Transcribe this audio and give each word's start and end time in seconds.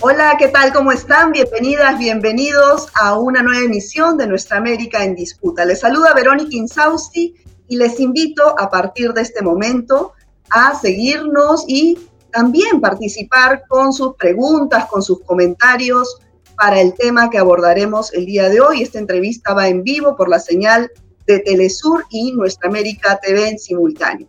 Hola, 0.00 0.36
¿qué 0.38 0.46
tal? 0.46 0.72
¿Cómo 0.72 0.92
están? 0.92 1.32
Bienvenidas, 1.32 1.98
bienvenidos 1.98 2.86
a 2.94 3.18
una 3.18 3.42
nueva 3.42 3.64
emisión 3.64 4.16
de 4.16 4.28
Nuestra 4.28 4.58
América 4.58 5.02
en 5.02 5.16
Disputa. 5.16 5.64
Les 5.64 5.80
saluda 5.80 6.14
Verónica 6.14 6.54
Insausti 6.54 7.34
y 7.66 7.76
les 7.76 7.98
invito 7.98 8.54
a 8.60 8.70
partir 8.70 9.12
de 9.12 9.22
este 9.22 9.42
momento 9.42 10.12
a 10.50 10.76
seguirnos 10.76 11.64
y 11.66 11.98
también 12.30 12.80
participar 12.80 13.64
con 13.66 13.92
sus 13.92 14.14
preguntas, 14.14 14.86
con 14.86 15.02
sus 15.02 15.20
comentarios 15.22 16.20
para 16.56 16.80
el 16.80 16.94
tema 16.94 17.28
que 17.28 17.38
abordaremos 17.38 18.14
el 18.14 18.24
día 18.24 18.48
de 18.48 18.60
hoy. 18.60 18.82
Esta 18.82 19.00
entrevista 19.00 19.52
va 19.52 19.66
en 19.66 19.82
vivo 19.82 20.14
por 20.14 20.28
la 20.28 20.38
señal 20.38 20.92
de 21.26 21.40
Telesur 21.40 22.04
y 22.10 22.30
Nuestra 22.30 22.68
América 22.68 23.18
TV 23.20 23.48
en 23.48 23.58
simultáneo. 23.58 24.28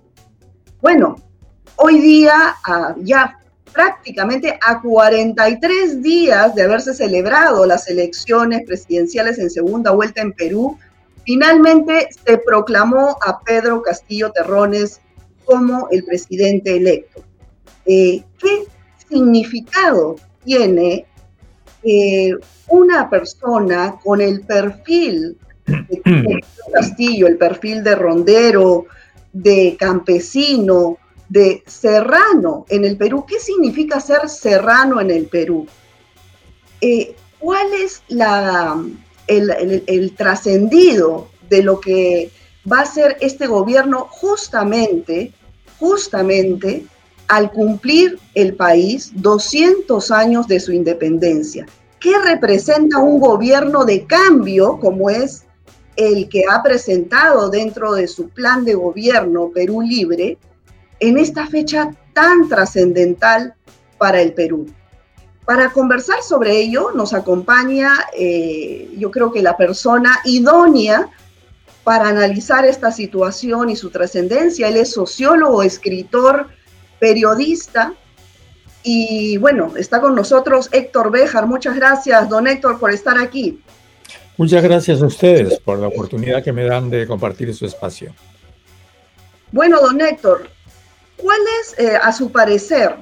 Bueno, 0.82 1.16
hoy 1.76 2.00
día 2.00 2.56
ah, 2.66 2.96
ya 2.98 3.39
prácticamente 3.74 4.58
a 4.66 4.82
43 4.82 6.02
días 6.02 6.56
de 6.56 6.64
haberse 6.64 6.94
celebrado 6.94 7.66
las 7.66 7.88
elecciones 7.88 8.64
presidenciales 8.66 9.40
en 9.40 9.50
segunda 9.50 9.92
vuelta 9.92 10.22
en 10.22 10.34
Perú, 10.34 10.78
finalmente 11.26 12.10
se 12.26 12.38
proclamó 12.38 13.18
a 13.26 13.40
Pedro 13.42 13.82
Castillo 13.82 14.32
Terrones 14.32 15.02
como 15.46 15.88
el 15.92 16.04
presidente 16.04 16.78
electo. 16.78 17.24
Eh, 17.86 18.24
¿Qué 18.38 18.66
significado 19.10 20.16
tiene 20.44 21.06
eh, 21.84 22.34
una 22.68 23.10
persona 23.10 24.00
con 24.04 24.22
el 24.22 24.42
perfil 24.42 25.38
de 25.66 25.98
Pedro 26.04 26.40
Castillo, 26.74 27.28
el 27.28 27.38
perfil 27.38 27.84
de 27.84 27.96
rondero, 27.96 28.86
de 29.34 29.76
campesino, 29.80 30.98
de 31.30 31.64
serrano 31.68 32.66
en 32.70 32.84
el 32.84 32.98
Perú. 32.98 33.26
¿Qué 33.28 33.40
significa 33.40 34.02
ser 34.02 34.28
serrano 34.28 35.00
en 35.00 35.12
el 35.12 35.28
Perú? 35.28 35.68
Eh, 36.82 37.16
¿Cuál 37.40 37.74
es 37.74 38.02
la, 38.10 38.84
el, 39.28 40.16
trascendido 40.18 41.30
de 41.50 41.64
lo 41.64 41.80
que 41.80 42.32
va 42.70 42.82
a 42.82 42.86
ser 42.86 43.18
este 43.22 43.48
gobierno 43.48 44.08
justamente, 44.10 45.34
justamente 45.80 46.86
al 47.28 47.52
cumplir 47.52 48.20
el 48.34 48.56
país 48.56 49.12
200 49.16 50.12
años 50.12 50.48
de 50.48 50.60
su 50.60 50.74
independencia? 50.74 51.66
¿Qué 52.00 52.18
representa 52.18 52.98
un 52.98 53.20
gobierno 53.20 53.86
de 53.86 54.06
cambio 54.06 54.80
como 54.80 55.10
es 55.10 55.44
el 55.96 56.28
que 56.30 56.44
ha 56.50 56.64
presentado 56.64 57.50
dentro 57.50 57.94
de 57.94 58.08
su 58.08 58.30
plan 58.30 58.66
de 58.66 58.74
gobierno 58.74 59.52
Perú 59.54 59.82
Libre? 59.82 60.38
En 61.00 61.18
esta 61.18 61.48
fecha 61.48 61.92
tan 62.14 62.48
trascendental 62.50 63.54
para 63.98 64.22
el 64.22 64.34
Perú. 64.34 64.68
Para 65.46 65.72
conversar 65.72 66.22
sobre 66.22 66.58
ello 66.58 66.92
nos 66.94 67.14
acompaña, 67.14 67.94
eh, 68.18 68.90
yo 68.98 69.10
creo 69.10 69.32
que 69.32 69.42
la 69.42 69.58
persona 69.58 70.20
idónea 70.26 71.10
para 71.84 72.10
analizar 72.10 72.66
esta 72.66 72.92
situación 72.92 73.70
y 73.70 73.76
su 73.76 73.90
trascendencia. 73.90 74.68
Él 74.68 74.78
es 74.78 74.92
sociólogo, 74.92 75.64
escritor, 75.64 76.48
periodista. 77.00 77.94
Y 78.84 79.38
bueno, 79.38 79.74
está 79.76 80.00
con 80.00 80.14
nosotros 80.14 80.70
Héctor 80.72 81.12
Béjar. 81.12 81.48
Muchas 81.48 81.76
gracias, 81.76 82.30
don 82.30 82.46
Héctor, 82.46 82.80
por 82.80 82.92
estar 82.92 83.18
aquí. 83.18 83.64
Muchas 84.38 84.64
gracias 84.64 85.02
a 85.02 85.08
ustedes 85.08 85.60
por 85.60 85.80
la 85.80 85.88
oportunidad 85.88 86.44
que 86.44 86.54
me 86.54 86.64
dan 86.66 86.90
de 86.90 87.08
compartir 87.08 87.54
su 87.56 87.66
espacio. 87.66 88.14
Bueno, 89.52 89.82
don 89.82 90.00
Héctor, 90.00 90.48
¿Cuáles, 91.22 91.78
eh, 91.78 91.98
a 92.02 92.14
su 92.14 92.32
parecer, 92.32 92.96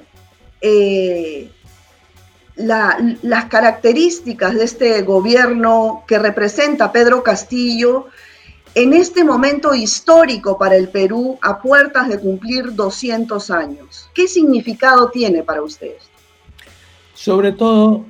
eh, 0.59 1.51
las 2.55 3.45
características 3.45 4.55
de 4.55 4.63
este 4.63 5.03
gobierno 5.03 6.03
que 6.07 6.17
representa 6.17 6.91
Pedro 6.91 7.21
Castillo 7.21 8.07
en 8.73 8.93
este 8.93 9.23
momento 9.23 9.75
histórico 9.75 10.57
para 10.57 10.75
el 10.75 10.89
Perú 10.89 11.37
a 11.43 11.61
puertas 11.61 12.09
de 12.09 12.19
cumplir 12.19 12.73
200 12.73 13.51
años? 13.51 14.09
¿Qué 14.15 14.27
significado 14.27 15.11
tiene 15.11 15.43
para 15.43 15.61
ustedes? 15.61 16.09
Sobre 17.13 17.51
todo 17.51 18.03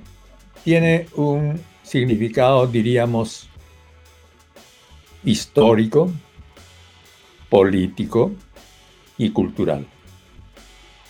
tiene 0.64 1.08
un 1.16 1.60
significado, 1.84 2.66
diríamos, 2.66 3.50
histórico, 5.26 6.10
político 7.50 8.32
y 9.18 9.32
cultural 9.32 9.86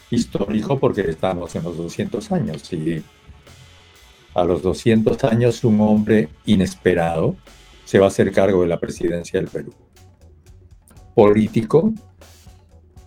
histórico 0.10 0.80
porque 0.80 1.02
estamos 1.02 1.56
en 1.56 1.64
los 1.64 1.78
200 1.78 2.32
años 2.32 2.72
y 2.74 3.04
a 4.34 4.44
los 4.44 4.62
200 4.62 5.24
años 5.24 5.64
un 5.64 5.82
hombre 5.82 6.30
inesperado 6.46 7.36
se 7.86 8.00
va 8.00 8.06
a 8.06 8.08
hacer 8.10 8.32
cargo 8.32 8.62
de 8.62 8.68
la 8.68 8.80
presidencia 8.80 9.40
del 9.40 9.50
Perú. 9.50 9.74
Político 11.16 11.94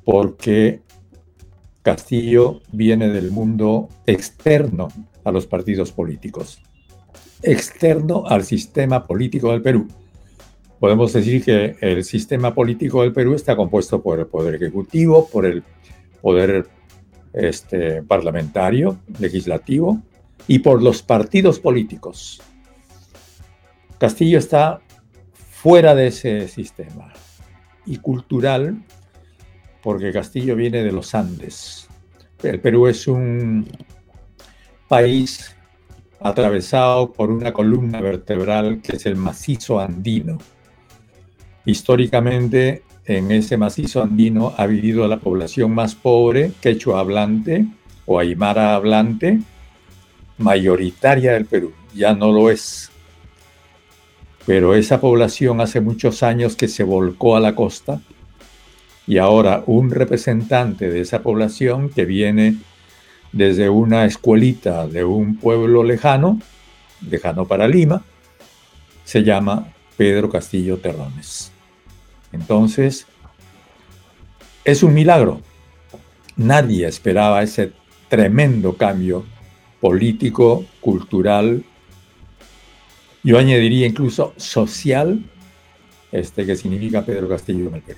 porque 0.05 0.83
Castillo 1.83 2.61
viene 2.73 3.09
del 3.09 3.31
mundo 3.31 3.89
externo 4.07 4.89
a 5.25 5.31
los 5.31 5.47
partidos 5.47 5.93
políticos, 5.93 6.61
externo 7.43 8.25
al 8.27 8.45
sistema 8.45 9.07
político 9.07 9.53
del 9.53 9.63
Perú. 9.63 9.87
Podemos 10.79 11.13
decir 11.13 11.45
que 11.45 11.77
el 11.81 12.05
sistema 12.05 12.55
político 12.55 13.03
del 13.03 13.13
Perú 13.13 13.35
está 13.35 13.55
compuesto 13.55 14.03
por 14.03 14.19
el 14.19 14.27
Poder 14.27 14.55
Ejecutivo, 14.55 15.29
por 15.31 15.47
el 15.47 15.63
Poder 16.21 16.67
este, 17.33 18.03
parlamentario, 18.03 18.99
legislativo 19.19 20.01
y 20.47 20.61
por 20.61 20.83
los 20.83 21.03
partidos 21.03 21.61
políticos. 21.61 22.41
Castillo 23.99 24.39
está 24.39 24.81
fuera 25.35 25.95
de 25.95 26.09
ese 26.09 26.49
sistema 26.49 27.13
y 27.87 27.99
cultural 27.99 28.83
porque 29.83 30.13
Castillo 30.13 30.57
viene 30.57 30.83
de 30.83 30.93
los 30.93 31.15
Andes. 31.15 31.89
El 32.43 32.61
Perú 32.61 32.87
es 32.87 33.07
un 33.07 33.67
país 34.89 35.55
atravesado 36.21 37.13
por 37.13 37.31
una 37.31 37.53
columna 37.53 38.01
vertebral 38.01 38.81
que 38.83 38.97
es 38.97 39.07
el 39.07 39.17
macizo 39.17 39.81
andino. 39.81 40.39
Históricamente 41.65 42.83
en 43.07 43.31
ese 43.31 43.57
macizo 43.57 44.03
andino 44.03 44.55
ha 44.57 44.67
vivido 44.67 45.07
la 45.09 45.19
población 45.19 45.75
más 45.75 45.95
pobre, 45.95 46.53
quechua 46.61 47.01
hablante 47.01 47.67
o 48.07 48.19
aymara 48.19 48.75
hablante, 48.75 49.41
mayoritaria 50.39 51.33
del 51.33 51.47
Perú. 51.47 51.73
Ya 51.95 52.15
no 52.15 52.33
lo 52.33 52.51
es. 52.51 52.91
Pero 54.47 54.75
esa 54.75 55.01
población 55.01 55.61
hace 55.61 55.81
muchos 55.81 56.23
años 56.23 56.57
que 56.57 56.69
se 56.69 56.85
volcó 56.85 57.37
a 57.37 57.41
la 57.41 57.55
costa 57.55 58.01
y 59.07 59.19
ahora 59.19 59.65
un 59.67 59.91
representante 59.91 60.89
de 60.89 61.01
esa 61.01 61.23
población 61.23 61.89
que 61.91 62.05
viene 62.05 62.57
desde 63.33 63.69
una 63.69 64.05
escuelita 64.05 64.87
de 64.87 65.05
un 65.05 65.37
pueblo 65.37 65.83
lejano, 65.83 66.41
lejano 67.09 67.47
para 67.47 67.69
Lima, 67.69 68.03
se 69.05 69.23
llama 69.23 69.73
Pedro 69.97 70.31
Castillo 70.31 70.79
Terrones. 70.79 71.50
Entonces, 72.33 73.07
es 74.65 74.83
un 74.83 74.95
milagro. 74.95 75.41
Nadie 76.37 76.87
esperaba 76.87 77.43
ese 77.43 77.73
tremendo 78.09 78.77
cambio 78.77 79.25
político, 79.81 80.65
cultural, 80.81 81.65
yo 83.23 83.39
añadiría 83.39 83.87
incluso 83.87 84.33
social, 84.37 85.23
este, 86.11 86.47
que 86.47 86.57
significa 86.57 87.03
Pedro 87.03 87.29
Castillo 87.29 87.71
en. 87.75 87.97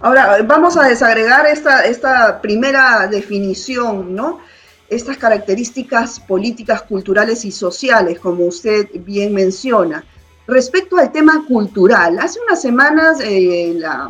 Ahora, 0.00 0.42
vamos 0.42 0.76
a 0.76 0.86
desagregar 0.86 1.46
esta, 1.46 1.84
esta 1.84 2.40
primera 2.42 3.06
definición, 3.06 4.14
¿no? 4.14 4.40
Estas 4.88 5.16
características 5.16 6.20
políticas, 6.20 6.82
culturales 6.82 7.44
y 7.44 7.50
sociales, 7.50 8.18
como 8.18 8.44
usted 8.44 8.88
bien 8.94 9.32
menciona. 9.32 10.04
Respecto 10.46 10.96
al 10.96 11.10
tema 11.10 11.44
cultural, 11.46 12.18
hace 12.18 12.38
unas 12.46 12.60
semanas 12.60 13.18
eh, 13.20 13.74
la 13.76 14.08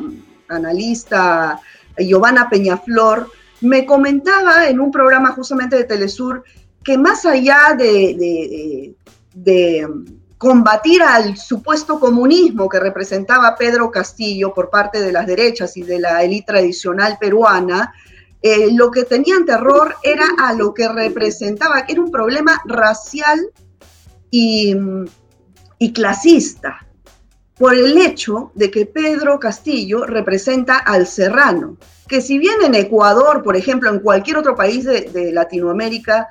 analista 0.48 1.60
Giovanna 1.96 2.48
Peñaflor 2.48 3.30
me 3.62 3.86
comentaba 3.86 4.68
en 4.68 4.80
un 4.80 4.90
programa 4.90 5.32
justamente 5.32 5.76
de 5.76 5.84
Telesur 5.84 6.44
que 6.84 6.98
más 6.98 7.24
allá 7.24 7.74
de, 7.76 8.94
combatir 10.38 11.02
al 11.02 11.38
supuesto 11.38 11.98
comunismo 11.98 12.68
que 12.68 12.78
representaba 12.78 13.56
Pedro 13.56 13.90
Castillo 13.90 14.52
por 14.52 14.68
parte 14.68 15.00
de 15.00 15.10
las 15.10 15.26
derechas 15.26 15.76
y 15.78 15.82
de 15.82 15.98
la 15.98 16.22
élite 16.22 16.46
tradicional 16.48 17.16
peruana, 17.18 17.94
eh, 18.42 18.68
lo 18.72 18.90
que 18.90 19.04
tenían 19.04 19.46
terror 19.46 19.94
era 20.02 20.26
a 20.38 20.52
lo 20.52 20.74
que 20.74 20.86
representaba, 20.88 21.86
que 21.86 21.94
era 21.94 22.02
un 22.02 22.10
problema 22.10 22.60
racial 22.66 23.40
y 24.30 24.76
y 25.78 25.92
clasista 25.92 26.86
por 27.58 27.74
el 27.74 27.96
hecho 27.98 28.52
de 28.54 28.70
que 28.70 28.86
Pedro 28.86 29.38
Castillo 29.38 30.04
representa 30.04 30.78
al 30.78 31.06
serrano, 31.06 31.76
que 32.06 32.20
si 32.20 32.38
bien 32.38 32.56
en 32.62 32.74
Ecuador, 32.74 33.42
por 33.42 33.56
ejemplo, 33.56 33.90
en 33.90 34.00
cualquier 34.00 34.36
otro 34.36 34.54
país 34.54 34.84
de, 34.84 35.32
Latinoamérica, 35.32 36.28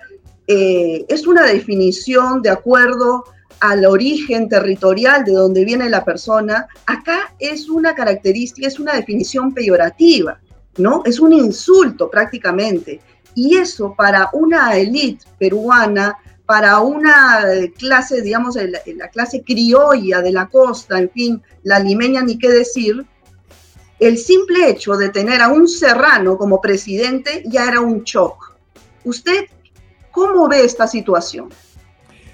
eh, 0.48 1.06
es 1.10 1.26
una 1.26 1.46
definición 1.46 2.42
de 2.42 2.52
acuerdo 2.52 3.24
al 3.60 3.86
origen 3.86 4.48
territorial 4.48 5.24
de 5.24 5.34
donde 5.34 5.66
viene 5.66 5.90
la 5.90 6.04
persona, 6.04 6.68
acá 6.86 7.34
es 7.40 7.70
una 7.70 7.96
característica, 7.96 8.68
es 8.68 8.80
una 8.80 8.94
definición 8.94 9.54
peyorativa, 9.54 10.40
¿no? 10.78 11.02
Es 11.06 11.20
un 11.20 11.34
insulto 11.34 12.10
prácticamente. 12.10 13.00
Y 13.34 13.58
eso 13.58 13.94
para 13.98 14.30
una 14.34 14.78
élite 14.78 15.26
peruana, 15.38 16.18
para 16.46 16.80
una 16.80 17.44
clase, 17.78 18.22
digamos, 18.22 18.56
la, 18.56 19.10
clase 19.10 19.44
criolla 19.44 20.22
de 20.22 20.32
la 20.32 20.48
costa, 20.48 21.00
en 21.00 21.10
fin, 21.10 21.42
la 21.64 21.80
limeña 21.80 22.22
ni 22.22 22.38
qué 22.38 22.50
decir, 22.50 23.06
el 24.00 24.18
simple 24.18 24.70
hecho 24.70 24.96
de 24.96 25.10
tener 25.10 25.42
a 25.42 25.48
un 25.48 25.68
serrano 25.68 26.38
como 26.38 26.62
presidente 26.62 27.44
ya 27.46 27.68
era 27.68 27.80
un 27.80 28.04
shock. 28.04 28.54
¿Usted 29.04 29.46
cómo 30.12 30.48
ve 30.48 30.66
esta 30.66 30.88
situación? 30.88 31.50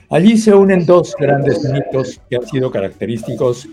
Allí 0.09 0.37
se 0.37 0.53
unen 0.53 0.85
dos 0.85 1.15
grandes 1.17 1.63
mitos 1.63 2.19
que 2.29 2.35
han 2.35 2.47
sido 2.47 2.69
característicos 2.69 3.69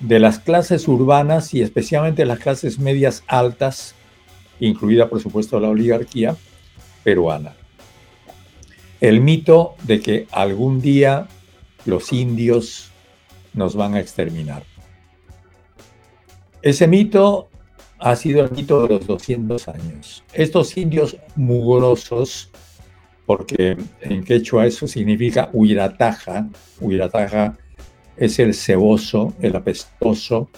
de 0.00 0.18
las 0.18 0.38
clases 0.38 0.86
urbanas 0.86 1.54
y 1.54 1.62
especialmente 1.62 2.26
las 2.26 2.38
clases 2.38 2.78
medias 2.78 3.22
altas, 3.26 3.94
incluida 4.60 5.08
por 5.08 5.20
supuesto 5.20 5.58
la 5.58 5.68
oligarquía 5.68 6.36
peruana. 7.02 7.57
El 9.00 9.20
mito 9.20 9.76
de 9.84 10.00
que 10.00 10.26
algún 10.32 10.80
día 10.80 11.28
los 11.84 12.12
indios 12.12 12.90
nos 13.54 13.74
van 13.76 13.94
a 13.94 14.00
exterminar. 14.00 14.64
Ese 16.62 16.86
mito 16.86 17.48
ha 17.98 18.16
sido 18.16 18.44
el 18.44 18.50
mito 18.50 18.82
de 18.82 18.88
los 18.94 19.06
200 19.06 19.68
años. 19.68 20.24
Estos 20.32 20.76
indios 20.76 21.16
mugrosos 21.36 22.50
porque 23.28 23.76
en 24.00 24.24
quechua 24.24 24.66
eso 24.66 24.86
significa 24.88 25.50
huirataja. 25.52 26.48
Huirataja 26.80 27.58
es 28.16 28.38
el 28.38 28.54
ceboso, 28.54 29.34
el 29.42 29.54
apestoso, 29.54 30.48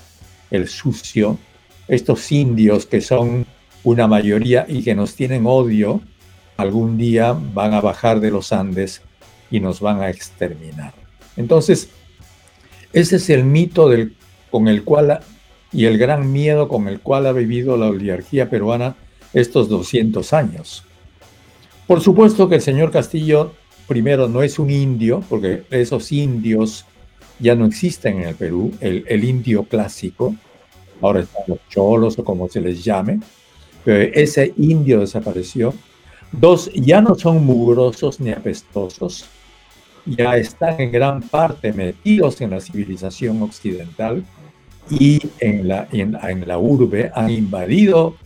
el 0.53 0.69
sucio. 0.69 1.37
Estos 1.89 2.31
indios 2.31 2.87
que 2.87 3.01
son 3.01 3.45
una 3.83 4.07
mayoría 4.07 4.67
y 4.69 4.85
que 4.85 4.95
nos 4.95 5.17
tienen 5.17 5.47
odio, 5.47 6.01
algún 6.61 6.97
día 6.99 7.37
van 7.55 7.75
a 7.75 7.81
bajar 7.81 8.21
de 8.21 8.31
los 8.31 8.53
Andes 8.53 9.03
y 9.51 9.61
nos 9.61 9.81
van 9.81 10.01
a 10.01 10.11
exterminar. 10.11 10.95
Entonces, 11.37 11.89
ese 12.93 13.17
es 13.17 13.31
el 13.31 13.45
mito 13.45 13.91
con 14.51 14.69
el 14.69 14.85
cual 14.85 15.21
y 15.73 15.85
el 15.85 15.99
gran 15.99 16.33
miedo 16.33 16.69
con 16.69 16.89
el 16.89 17.01
cual 17.01 17.27
ha 17.27 17.33
vivido 17.33 17.77
la 17.77 17.87
oligarquía 17.87 18.51
peruana 18.51 18.97
estos 19.33 19.69
200 19.69 20.33
años. 20.33 20.85
Por 21.87 22.01
supuesto 22.01 22.49
que 22.49 22.57
el 22.57 22.63
señor 22.63 22.91
Castillo, 22.91 23.53
primero, 23.87 24.29
no 24.29 24.43
es 24.43 24.59
un 24.59 24.71
indio, 24.71 25.23
porque 25.29 25.65
esos 25.71 26.13
indios 26.13 26.85
ya 27.39 27.55
no 27.55 27.67
existen 27.67 28.23
en 28.23 28.29
el 28.29 28.35
Perú, 28.35 28.73
el, 28.81 29.25
indio 29.25 29.65
clásico, 29.65 30.35
ahora 31.01 31.21
están 31.21 31.43
los 31.47 31.59
cholos 31.69 32.19
o 32.19 32.25
como 32.25 32.49
se 32.49 32.61
les 32.61 32.85
llame, 32.85 33.21
pero 33.85 34.13
ese 34.15 34.53
indio 34.59 35.01
desapareció. 35.01 35.75
Dos, 36.33 36.71
ya 36.75 37.01
no 37.01 37.15
son 37.15 37.45
mugrosos 37.45 38.21
ni 38.21 38.31
apestosos, 38.31 39.27
ya 40.07 40.37
están 40.37 40.81
en 40.81 40.93
gran 40.93 41.23
parte 41.23 41.73
metidos 41.73 42.41
en 42.41 42.51
la 42.51 42.61
civilización 42.61 43.43
occidental 43.43 44.25
y 44.89 45.21
en 45.41 45.69
la, 45.69 45.89
en, 45.93 46.17
en 46.23 46.47
la 46.47 46.59
urbe, 46.59 47.11
han 47.15 47.31
invadido 47.31 48.17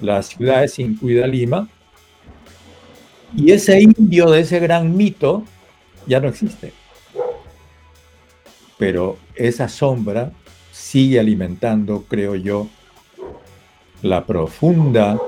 las 0.00 0.26
ciudades, 0.26 0.78
incluida 0.78 1.26
Lima, 1.26 1.68
y 3.36 3.52
ese 3.52 3.80
indio 3.80 4.30
de 4.30 4.40
ese 4.40 4.60
gran 4.60 4.96
mito 4.96 5.44
ya 6.06 6.20
no 6.20 6.28
existe. 6.28 6.72
Pero 8.78 9.16
esa 9.34 9.68
sombra 9.68 10.32
sigue 10.72 11.20
alimentando, 11.20 12.04
creo 12.08 12.34
yo, 12.34 12.68
la 14.02 14.26
profunda, 14.26 15.18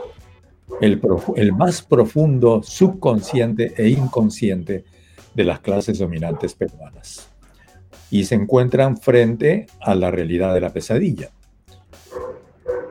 el, 0.81 1.01
el 1.37 1.53
más 1.53 1.83
profundo 1.83 2.63
subconsciente 2.63 3.75
e 3.77 3.89
inconsciente 3.89 4.85
de 5.35 5.45
las 5.45 5.61
clases 5.61 5.99
dominantes 5.99 6.55
peruanas. 6.55 7.29
Y 8.11 8.25
se 8.25 8.37
encuentran 8.37 8.97
frente 8.97 9.67
a 9.81 9.95
la 9.95 10.11
realidad 10.11 10.55
de 10.55 10.61
la 10.61 10.73
pesadilla. 10.73 11.31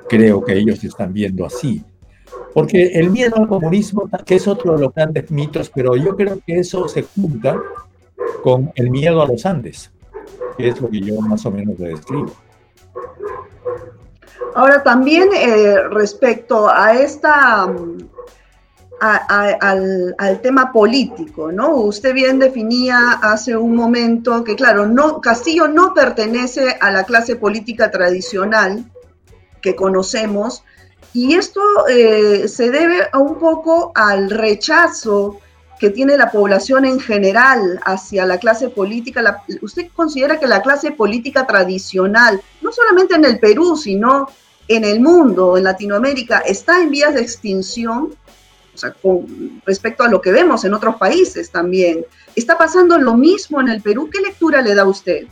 Creo 0.10 0.44
que 0.44 0.54
ellos 0.54 0.84
están 0.84 1.14
viendo 1.14 1.46
así 1.46 1.84
porque 2.56 2.86
el 2.94 3.12
miedo 3.12 3.36
al 3.36 3.50
comunismo, 3.50 4.10
que 4.26 4.36
es 4.36 4.48
otro 4.48 4.78
de 4.78 4.84
los 4.84 4.94
grandes 4.94 5.30
mitos, 5.30 5.70
pero 5.76 5.98
yo 5.98 6.16
creo 6.16 6.40
que 6.48 6.58
eso 6.58 6.88
se 6.88 7.02
junta 7.04 7.62
con 8.42 8.72
el 8.76 8.90
miedo 8.90 9.22
a 9.22 9.28
los 9.28 9.46
Andes, 9.46 9.92
que 10.58 10.70
es 10.70 10.80
lo 10.80 10.90
que 10.90 11.02
yo 11.02 11.20
más 11.20 11.46
o 11.46 11.52
menos 11.52 11.78
le 11.78 11.90
describo. 11.90 12.32
Ahora 14.54 14.84
también 14.84 15.30
eh, 15.34 15.78
respecto 15.90 16.70
a 16.70 16.94
esta 16.94 17.68
al, 19.00 20.16
al, 20.18 20.42
tema 20.42 20.72
político, 20.72 21.52
¿no? 21.52 21.76
Usted 21.76 22.14
bien 22.14 22.40
definía 22.40 23.20
hace 23.22 23.56
un 23.56 23.76
momento 23.76 24.44
que, 24.44 24.56
claro, 24.56 24.86
no, 24.86 25.20
Castillo 25.20 25.68
no 25.68 25.94
pertenece 25.94 26.78
a 26.80 26.92
la 26.92 27.04
clase 27.04 27.36
política 27.36 27.92
tradicional 27.92 28.86
que 29.62 29.76
conocemos, 29.76 30.64
y 31.16 31.36
esto 31.36 31.62
eh, 31.88 32.48
se 32.48 32.72
debe 32.72 33.08
a 33.12 33.20
un 33.20 33.40
poco 33.40 33.92
al 33.96 34.30
rechazo 34.30 35.40
que 35.80 35.90
tiene 35.90 36.18
la 36.18 36.32
población 36.32 36.86
en 36.86 37.00
general 37.00 37.80
hacia 37.84 38.26
la 38.26 38.38
clase 38.38 38.70
política. 38.70 39.44
¿Usted 39.62 39.88
considera 39.94 40.40
que 40.40 40.48
la 40.48 40.62
clase 40.62 40.92
política 40.92 41.46
tradicional, 41.46 42.42
no 42.62 42.72
solamente 42.72 43.16
en 43.16 43.26
el 43.26 43.40
Perú, 43.40 43.76
sino 43.76 44.28
en 44.68 44.84
el 44.84 45.00
mundo, 45.00 45.58
en 45.58 45.66
Latinoamérica, 45.66 46.40
está 46.40 46.82
en 46.82 46.92
vías 46.92 47.14
de 47.14 47.22
extinción? 47.22 48.16
O 48.74 48.78
sea, 48.78 48.92
con 48.92 49.62
respecto 49.66 50.04
a 50.04 50.10
lo 50.10 50.22
que 50.22 50.32
vemos 50.32 50.66
en 50.66 50.74
otros 50.74 50.96
países 50.98 51.50
también. 51.50 52.06
¿Está 52.36 52.58
pasando 52.58 52.98
lo 52.98 53.16
mismo 53.16 53.62
en 53.62 53.70
el 53.70 53.82
Perú? 53.82 54.10
¿Qué 54.12 54.20
lectura 54.20 54.62
le 54.62 54.76
da 54.76 54.86
usted? 54.86 55.28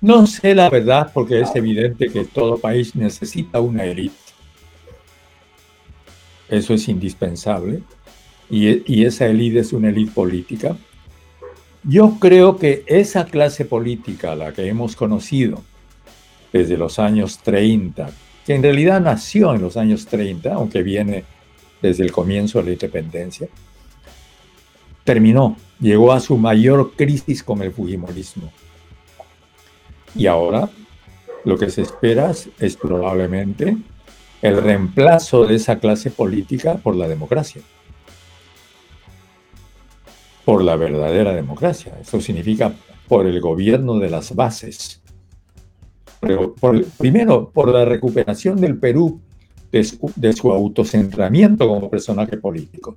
No 0.00 0.26
sé 0.26 0.54
la 0.54 0.70
verdad, 0.70 1.10
porque 1.12 1.40
es 1.40 1.50
evidente 1.54 2.10
que 2.10 2.24
todo 2.24 2.58
país 2.58 2.94
necesita 2.94 3.60
una 3.60 3.84
élite 3.84 4.24
eso 6.48 6.74
es 6.74 6.88
indispensable, 6.88 7.82
y, 8.50 9.04
esa 9.04 9.26
élite 9.26 9.60
es 9.60 9.72
una 9.72 9.88
élite 9.88 10.12
política. 10.12 10.76
Yo 11.82 12.18
creo 12.18 12.56
que 12.56 12.82
esa 12.86 13.26
clase 13.26 13.64
política, 13.64 14.34
la 14.34 14.52
que 14.52 14.66
hemos 14.66 14.96
conocido 14.96 15.62
desde 16.52 16.76
los 16.76 16.98
años 16.98 17.38
30, 17.38 18.10
que 18.46 18.54
en 18.54 18.62
realidad 18.62 19.00
nació 19.00 19.54
en 19.54 19.62
los 19.62 19.76
años 19.76 20.06
30, 20.06 20.54
aunque 20.54 20.82
viene 20.82 21.24
desde 21.82 22.04
el 22.04 22.12
comienzo 22.12 22.58
de 22.58 22.64
la 22.64 22.72
independencia, 22.72 23.48
terminó, 25.04 25.56
llegó 25.80 26.12
a 26.12 26.20
su 26.20 26.38
mayor 26.38 26.92
crisis 26.96 27.42
con 27.42 27.60
el 27.62 27.72
Fujimorismo. 27.72 28.50
Y 30.14 30.26
ahora 30.26 30.70
lo 31.44 31.58
que 31.58 31.70
se 31.70 31.82
espera 31.82 32.32
es 32.58 32.76
probablemente 32.76 33.76
el 34.44 34.62
reemplazo 34.62 35.46
de 35.46 35.56
esa 35.56 35.78
clase 35.78 36.10
política 36.10 36.74
por 36.74 36.96
la 36.96 37.08
democracia, 37.08 37.62
por 40.44 40.62
la 40.62 40.76
verdadera 40.76 41.34
democracia. 41.34 41.96
Eso 42.00 42.20
significa 42.20 42.72
por 43.08 43.26
el 43.26 43.40
gobierno 43.40 43.98
de 43.98 44.10
las 44.10 44.34
bases. 44.34 45.02
primero, 46.98 47.50
por 47.50 47.68
la 47.68 47.84
recuperación 47.84 48.60
del 48.60 48.78
Perú 48.78 49.20
de 49.70 49.84
su, 49.84 50.12
de 50.16 50.32
su 50.32 50.52
autocentramiento 50.52 51.66
como 51.66 51.90
personaje 51.90 52.36
político. 52.36 52.96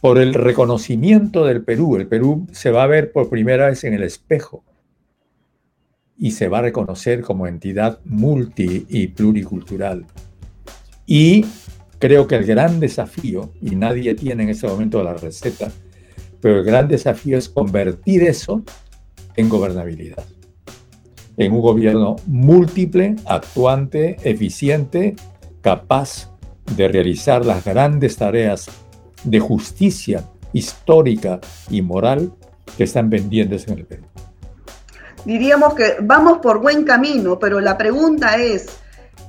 Por 0.00 0.18
el 0.18 0.34
reconocimiento 0.34 1.44
del 1.44 1.62
Perú. 1.62 1.96
El 1.96 2.06
Perú 2.06 2.46
se 2.52 2.70
va 2.70 2.84
a 2.84 2.86
ver 2.86 3.12
por 3.12 3.28
primera 3.28 3.66
vez 3.66 3.84
en 3.84 3.94
el 3.94 4.02
espejo 4.02 4.64
y 6.16 6.32
se 6.32 6.48
va 6.48 6.58
a 6.58 6.62
reconocer 6.62 7.22
como 7.22 7.46
entidad 7.46 8.00
multi 8.04 8.86
y 8.88 9.08
pluricultural. 9.08 10.04
Y 11.06 11.46
creo 11.98 12.26
que 12.26 12.36
el 12.36 12.44
gran 12.44 12.78
desafío, 12.78 13.52
y 13.62 13.74
nadie 13.74 14.14
tiene 14.14 14.42
en 14.42 14.50
ese 14.50 14.66
momento 14.66 15.02
la 15.02 15.14
receta, 15.14 15.72
pero 16.40 16.58
el 16.58 16.64
gran 16.64 16.88
desafío 16.88 17.38
es 17.38 17.48
convertir 17.48 18.22
eso 18.22 18.62
en 19.36 19.48
gobernabilidad, 19.48 20.24
en 21.36 21.52
un 21.52 21.60
gobierno 21.60 22.16
múltiple, 22.26 23.16
actuante, 23.26 24.16
eficiente, 24.24 25.16
capaz 25.60 26.30
de 26.76 26.88
realizar 26.88 27.44
las 27.44 27.64
grandes 27.64 28.16
tareas 28.16 28.66
de 29.24 29.40
justicia 29.40 30.24
histórica 30.52 31.40
y 31.68 31.82
moral 31.82 32.32
que 32.76 32.84
están 32.84 33.10
pendientes 33.10 33.66
en 33.68 33.78
el 33.78 33.86
Perú. 33.86 34.04
Diríamos 35.24 35.74
que 35.74 35.96
vamos 36.00 36.38
por 36.38 36.60
buen 36.60 36.84
camino, 36.84 37.38
pero 37.38 37.60
la 37.60 37.76
pregunta 37.76 38.36
es, 38.36 38.78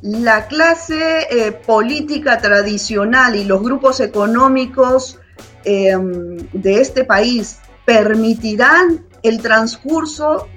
¿la 0.01 0.47
clase 0.47 1.27
eh, 1.29 1.51
política 1.51 2.37
tradicional 2.37 3.35
y 3.35 3.43
los 3.43 3.61
grupos 3.61 3.99
económicos 3.99 5.19
em, 5.63 6.37
de 6.53 6.81
este 6.81 7.03
país 7.03 7.59
permitirán 7.85 9.05
el 9.23 9.41
transcurso 9.41 10.47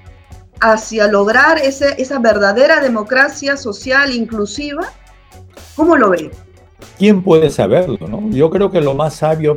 hacia 0.60 1.08
lograr 1.08 1.58
esa 1.58 2.18
verdadera 2.18 2.80
democracia 2.80 3.56
social 3.56 4.14
inclusiva? 4.14 4.84
¿Cómo 5.76 5.96
lo 5.96 6.10
ve? 6.10 6.30
¿Quién 6.98 7.22
puede 7.22 7.50
saberlo? 7.50 8.06
No? 8.08 8.30
Yo 8.30 8.50
creo 8.50 8.70
que 8.70 8.80
lo 8.80 8.94
más 8.94 9.14
sabio 9.14 9.56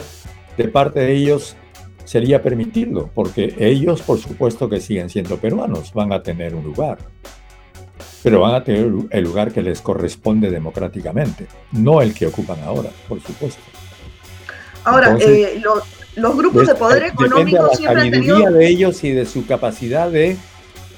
de 0.58 0.68
parte 0.68 1.02
de 1.02 1.14
ellos 1.14 1.56
sería 2.04 2.42
permitirlo, 2.42 3.10
porque 3.14 3.54
ellos, 3.60 4.02
por 4.02 4.18
supuesto 4.18 4.70
que 4.70 4.80
siguen 4.80 5.10
siendo 5.10 5.38
peruanos, 5.38 5.94
van 5.94 6.14
a 6.14 6.24
tener 6.24 6.56
un 6.56 6.64
lugar, 6.64 6.98
pero 8.24 8.40
van 8.40 8.56
a 8.56 8.64
tener 8.64 8.92
el 9.10 9.24
lugar 9.24 9.52
que 9.52 9.62
les 9.62 9.82
corresponde 9.82 10.50
democráticamente, 10.50 11.48
no 11.74 12.02
el 12.02 12.14
que 12.14 12.28
ocupan 12.28 12.60
ahora, 12.64 12.90
por 13.08 13.22
supuesto. 13.22 13.62
Ahora, 14.88 15.18
eh, 15.20 15.62
los 16.16 16.38
grupos 16.38 16.66
de 16.66 16.76
poder 16.76 17.04
económico 17.04 17.70
siempre 17.76 18.04
han 18.04 18.12
tenido... 18.12 18.52
de 18.52 18.68
ellos 18.68 19.04
y 19.04 19.12
de 19.12 19.26
su 19.26 19.46
capacidad 19.46 20.10
de 20.10 20.38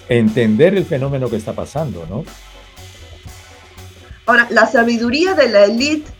entender 0.07 0.75
el 0.75 0.85
fenómeno 0.85 1.27
que 1.27 1.37
está 1.37 1.53
pasando, 1.53 2.05
¿no? 2.07 2.23
Ahora, 4.27 4.45
la 4.51 4.67
sabiduría 4.67 5.33
de 5.33 5.49
la 5.49 5.65
élite 5.65 6.11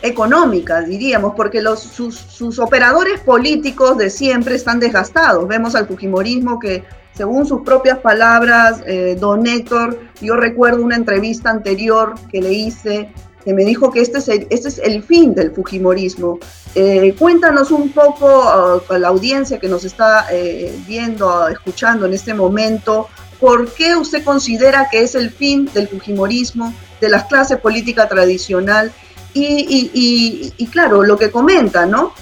económica, 0.00 0.80
diríamos, 0.80 1.34
porque 1.36 1.60
los, 1.60 1.80
sus, 1.80 2.58
operadores 2.58 3.20
políticos 3.20 3.98
de 3.98 4.08
siempre 4.08 4.54
están 4.54 4.80
desgastados. 4.80 5.46
Vemos 5.46 5.74
al 5.74 5.86
Fujimorismo 5.86 6.58
que, 6.58 6.82
según 7.12 7.44
sus 7.44 7.60
propias 7.60 7.98
palabras, 7.98 8.80
eh, 8.86 9.18
don 9.20 9.46
Héctor, 9.46 10.00
yo 10.22 10.36
recuerdo 10.36 10.82
una 10.82 10.96
entrevista 10.96 11.50
anterior 11.50 12.14
que 12.32 12.40
le 12.40 12.52
hice, 12.54 13.12
me 13.54 13.64
dijo 13.64 13.90
que 13.90 14.00
este 14.00 14.18
es 14.18 14.28
el, 14.28 14.46
este 14.50 14.68
es 14.68 14.78
el 14.78 15.02
fin 15.02 15.34
del 15.34 15.52
Fujimorismo. 15.52 16.38
Eh, 16.74 17.14
cuéntanos 17.18 17.70
un 17.70 17.90
poco 17.90 18.26
uh, 18.26 18.92
a 18.92 18.98
la 18.98 19.08
audiencia 19.08 19.58
que 19.58 19.68
nos 19.68 19.84
está 19.84 20.26
eh, 20.30 20.76
viendo, 20.86 21.48
escuchando 21.48 22.06
en 22.06 22.14
este 22.14 22.34
momento, 22.34 23.08
¿por 23.40 23.72
qué 23.72 23.96
usted 23.96 24.24
considera 24.24 24.88
que 24.90 25.02
es 25.02 25.14
el 25.14 25.30
fin 25.30 25.68
del 25.72 25.88
Fujimorismo, 25.88 26.74
de 27.00 27.08
las 27.08 27.24
clases 27.24 27.58
políticas 27.58 28.08
tradicional? 28.08 28.92
Y, 29.34 30.68
claro, 30.72 31.04
lo 31.04 31.16
que 31.16 31.30
comenta, 31.30 31.86
¿no? 31.86 32.12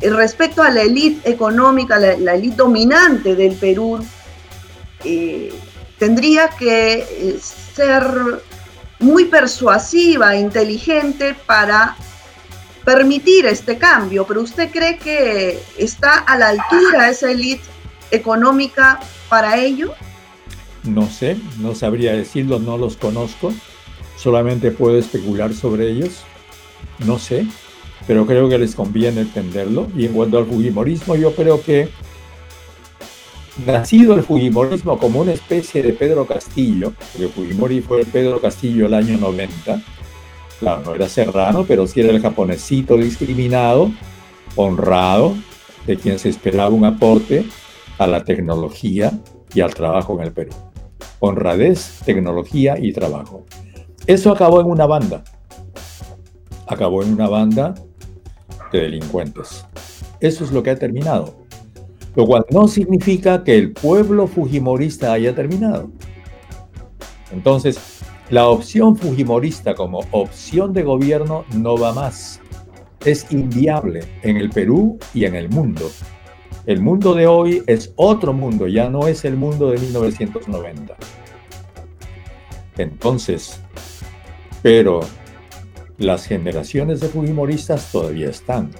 Eh, 0.00 0.08
respecto 0.10 0.62
a 0.62 0.70
la 0.70 0.82
élite 0.82 1.30
económica, 1.30 1.98
la, 1.98 2.34
élite 2.34 2.56
dominante 2.56 3.36
del 3.36 3.54
Perú, 3.56 4.04
tendría 5.98 6.48
que 6.48 7.38
ser 7.74 8.02
muy 9.02 9.26
persuasiva, 9.26 10.36
inteligente 10.36 11.34
para 11.46 11.96
permitir 12.84 13.46
este 13.46 13.78
cambio, 13.78 14.26
pero 14.26 14.40
¿usted 14.40 14.70
cree 14.70 14.98
que 14.98 15.62
está 15.76 16.18
a 16.18 16.36
la 16.36 16.48
altura 16.48 17.10
esa 17.10 17.30
élite 17.30 17.64
económica 18.10 18.98
para 19.28 19.58
ello? 19.58 19.92
No 20.82 21.08
sé, 21.08 21.36
no 21.58 21.74
sabría 21.74 22.12
decirlo, 22.12 22.58
no 22.58 22.76
los 22.76 22.96
conozco, 22.96 23.52
solamente 24.16 24.72
puedo 24.72 24.98
especular 24.98 25.54
sobre 25.54 25.90
ellos 25.90 26.24
no 27.06 27.18
sé, 27.18 27.46
pero 28.06 28.26
creo 28.26 28.48
que 28.48 28.58
les 28.58 28.74
conviene 28.74 29.22
entenderlo. 29.22 29.88
Y 29.96 30.06
en 30.06 30.12
cuanto 30.12 30.38
al 30.38 30.46
Fujimorismo, 30.46 31.16
yo 31.16 31.34
creo 31.34 31.62
que 31.62 31.88
nacido 33.66 34.14
el 34.14 34.22
Fujimorismo 34.22 34.98
como 34.98 35.20
una 35.20 35.32
especie 35.32 35.82
de 35.82 35.92
Pedro 35.92 36.26
Castillo, 36.26 36.92
porque 37.12 37.28
Fujimori 37.28 37.80
fue 37.80 38.00
el 38.00 38.06
Pedro 38.06 38.40
Castillo 38.40 38.86
el 38.86 38.94
año 38.94 39.18
90, 39.18 39.82
claro, 40.60 40.82
no 40.84 40.94
era 40.94 41.08
serrano, 41.08 41.64
pero 41.66 41.86
sí 41.86 42.00
era 42.00 42.10
el 42.10 42.20
japonesito 42.20 42.96
discriminado, 42.96 43.90
honrado, 44.56 45.34
de 45.86 45.96
quien 45.96 46.18
se 46.18 46.28
esperaba 46.28 46.70
un 46.70 46.84
aporte 46.84 47.44
a 47.98 48.06
la 48.06 48.24
tecnología 48.24 49.12
y 49.54 49.60
al 49.60 49.74
trabajo 49.74 50.14
en 50.18 50.26
el 50.26 50.32
Perú. 50.32 50.52
Honradez, 51.20 52.00
tecnología 52.04 52.76
y 52.78 52.92
trabajo. 52.92 53.44
Eso 54.06 54.32
acabó 54.32 54.60
en 54.60 54.66
una 54.66 54.86
banda 54.86 55.24
acabó 56.72 57.02
en 57.02 57.12
una 57.12 57.28
banda 57.28 57.74
de 58.72 58.80
delincuentes. 58.80 59.64
Eso 60.20 60.44
es 60.44 60.52
lo 60.52 60.62
que 60.62 60.70
ha 60.70 60.76
terminado. 60.76 61.41
Lo 62.14 62.26
cual 62.26 62.44
no 62.50 62.68
significa 62.68 63.42
que 63.42 63.56
el 63.56 63.72
pueblo 63.72 64.26
fujimorista 64.26 65.12
haya 65.12 65.34
terminado. 65.34 65.90
Entonces, 67.32 68.02
la 68.28 68.48
opción 68.48 68.96
fujimorista 68.96 69.74
como 69.74 70.00
opción 70.10 70.72
de 70.72 70.82
gobierno 70.82 71.44
no 71.54 71.76
va 71.76 71.92
más. 71.92 72.40
Es 73.04 73.30
inviable 73.30 74.04
en 74.22 74.36
el 74.36 74.50
Perú 74.50 74.98
y 75.12 75.24
en 75.24 75.34
el 75.34 75.48
mundo. 75.48 75.90
El 76.66 76.80
mundo 76.80 77.14
de 77.14 77.26
hoy 77.26 77.62
es 77.66 77.92
otro 77.96 78.32
mundo, 78.32 78.68
ya 78.68 78.88
no 78.88 79.08
es 79.08 79.24
el 79.24 79.36
mundo 79.36 79.70
de 79.70 79.78
1990. 79.78 80.96
Entonces, 82.78 83.60
pero 84.62 85.00
las 85.98 86.26
generaciones 86.26 87.00
de 87.00 87.08
Fujimoristas 87.08 87.90
todavía 87.90 88.30
están. 88.30 88.70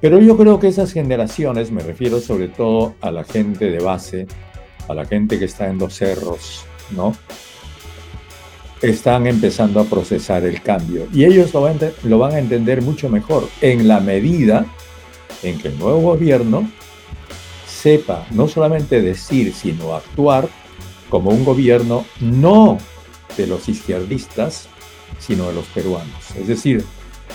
Pero 0.00 0.18
yo 0.18 0.36
creo 0.36 0.58
que 0.58 0.68
esas 0.68 0.92
generaciones, 0.92 1.70
me 1.70 1.82
refiero 1.82 2.20
sobre 2.20 2.48
todo 2.48 2.94
a 3.00 3.10
la 3.10 3.24
gente 3.24 3.70
de 3.70 3.80
base, 3.80 4.26
a 4.88 4.94
la 4.94 5.04
gente 5.04 5.38
que 5.38 5.44
está 5.44 5.68
en 5.68 5.78
los 5.78 5.94
cerros, 5.94 6.64
¿no? 6.90 7.14
Están 8.80 9.26
empezando 9.26 9.78
a 9.78 9.84
procesar 9.84 10.44
el 10.44 10.62
cambio. 10.62 11.06
Y 11.12 11.24
ellos 11.24 11.52
lo 11.52 11.60
van, 11.60 11.78
van 12.02 12.32
a 12.32 12.38
entender 12.38 12.80
mucho 12.80 13.10
mejor 13.10 13.46
en 13.60 13.86
la 13.86 14.00
medida 14.00 14.64
en 15.42 15.58
que 15.58 15.68
el 15.68 15.78
nuevo 15.78 16.00
gobierno 16.00 16.70
sepa 17.66 18.26
no 18.30 18.48
solamente 18.48 19.02
decir, 19.02 19.52
sino 19.54 19.94
actuar 19.94 20.48
como 21.10 21.30
un 21.30 21.44
gobierno 21.44 22.06
no 22.20 22.78
de 23.36 23.46
los 23.46 23.68
izquierdistas, 23.68 24.68
sino 25.18 25.48
de 25.48 25.54
los 25.54 25.66
peruanos. 25.66 26.30
Es 26.38 26.46
decir, 26.46 26.84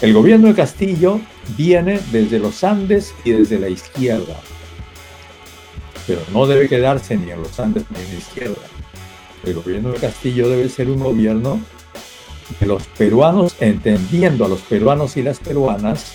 el 0.02 0.14
gobierno 0.14 0.48
de 0.48 0.56
Castillo 0.56 1.20
viene 1.58 2.00
desde 2.12 2.40
los 2.40 2.64
Andes 2.64 3.14
y 3.24 3.32
desde 3.32 3.60
la 3.60 3.70
izquierda, 3.70 4.40
pero 6.06 6.22
no 6.32 6.46
debe 6.48 6.68
quedarse 6.68 7.18
ni 7.18 7.32
en 7.32 7.42
los 7.42 7.60
Andes 7.60 7.86
ni 7.90 8.00
en 8.00 8.10
la 8.10 8.16
izquierda. 8.16 8.62
El 9.46 9.54
gobierno 9.54 9.92
de 9.92 10.00
Castillo 10.00 10.50
debe 10.50 10.70
ser 10.70 10.90
un 10.90 11.00
gobierno 11.00 11.60
de 12.60 12.66
los 12.66 12.84
peruanos, 12.88 13.56
entendiendo 13.60 14.46
a 14.46 14.50
los 14.50 14.62
peruanos 14.62 15.18
y 15.18 15.24
las 15.24 15.40
peruanas, 15.40 16.14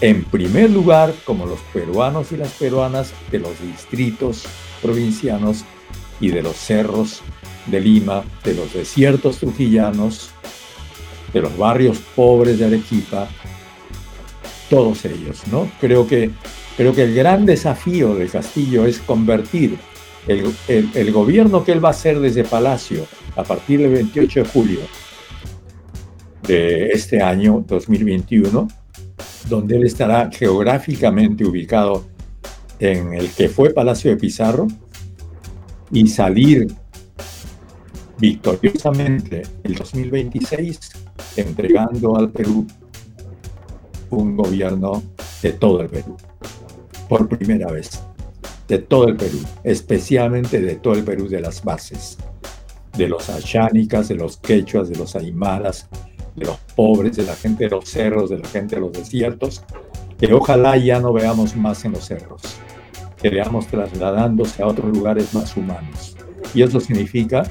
en 0.00 0.24
primer 0.24 0.70
lugar 0.70 1.14
como 1.24 1.46
los 1.46 1.60
peruanos 1.72 2.32
y 2.32 2.36
las 2.36 2.52
peruanas 2.52 3.12
de 3.30 3.38
los 3.38 3.60
distritos 3.60 4.44
provincianos 4.82 5.64
y 6.20 6.28
de 6.28 6.42
los 6.42 6.56
cerros 6.56 7.22
de 7.66 7.80
Lima, 7.80 8.24
de 8.44 8.54
los 8.54 8.74
desiertos 8.74 9.38
trujillanos, 9.38 10.30
de 11.34 11.42
los 11.42 11.58
barrios 11.58 11.98
pobres 12.14 12.60
de 12.60 12.66
Arequipa, 12.66 13.28
todos 14.70 15.04
ellos, 15.04 15.42
¿no? 15.50 15.68
Creo 15.80 16.06
que, 16.06 16.30
creo 16.76 16.94
que 16.94 17.02
el 17.02 17.14
gran 17.14 17.44
desafío 17.44 18.14
de 18.14 18.28
Castillo 18.28 18.86
es 18.86 19.00
convertir 19.00 19.76
el, 20.28 20.54
el, 20.68 21.12
gobierno 21.12 21.64
que 21.64 21.72
él 21.72 21.84
va 21.84 21.88
a 21.88 21.90
hacer 21.90 22.18
desde 22.20 22.44
Palacio 22.44 23.06
a 23.36 23.42
partir 23.42 23.80
del 23.80 23.92
28 23.92 24.44
de 24.44 24.48
julio 24.48 24.80
de 26.46 26.88
este 26.88 27.20
año 27.20 27.64
2021, 27.66 28.68
donde 29.48 29.76
él 29.76 29.84
estará 29.84 30.30
geográficamente 30.30 31.44
ubicado 31.44 32.06
en 32.78 33.12
el 33.12 33.28
que 33.30 33.48
fue 33.48 33.70
Palacio 33.70 34.10
de 34.10 34.16
Pizarro, 34.16 34.66
y 35.90 36.06
salir 36.08 36.68
victoriosamente 38.18 39.42
el 39.62 39.74
2026 39.74 41.03
entregando 41.36 42.16
al 42.16 42.30
Perú 42.30 42.66
un 44.10 44.36
gobierno 44.36 45.02
de 45.42 45.52
todo 45.52 45.80
el 45.80 45.88
Perú, 45.88 46.16
por 47.08 47.28
primera 47.28 47.70
vez, 47.70 48.02
de 48.68 48.78
todo 48.78 49.08
el 49.08 49.16
Perú, 49.16 49.38
especialmente 49.62 50.60
de 50.60 50.76
todo 50.76 50.94
el 50.94 51.04
Perú 51.04 51.28
de 51.28 51.40
las 51.40 51.62
bases, 51.62 52.16
de 52.96 53.08
los 53.08 53.28
achánicas, 53.28 54.08
de 54.08 54.14
los 54.14 54.36
quechuas, 54.36 54.88
de 54.88 54.96
los 54.96 55.16
aymaras, 55.16 55.88
de 56.36 56.46
los 56.46 56.56
pobres, 56.76 57.16
de 57.16 57.24
la 57.24 57.34
gente 57.34 57.64
de 57.64 57.70
los 57.70 57.88
cerros, 57.88 58.30
de 58.30 58.38
la 58.38 58.48
gente 58.48 58.76
de 58.76 58.80
los 58.80 58.92
desiertos, 58.92 59.62
que 60.18 60.32
ojalá 60.32 60.76
ya 60.76 61.00
no 61.00 61.12
veamos 61.12 61.56
más 61.56 61.84
en 61.84 61.92
los 61.92 62.06
cerros, 62.06 62.42
que 63.20 63.30
veamos 63.30 63.66
trasladándose 63.66 64.62
a 64.62 64.66
otros 64.66 64.96
lugares 64.96 65.34
más 65.34 65.56
humanos. 65.56 66.16
Y 66.54 66.62
eso 66.62 66.78
significa 66.80 67.44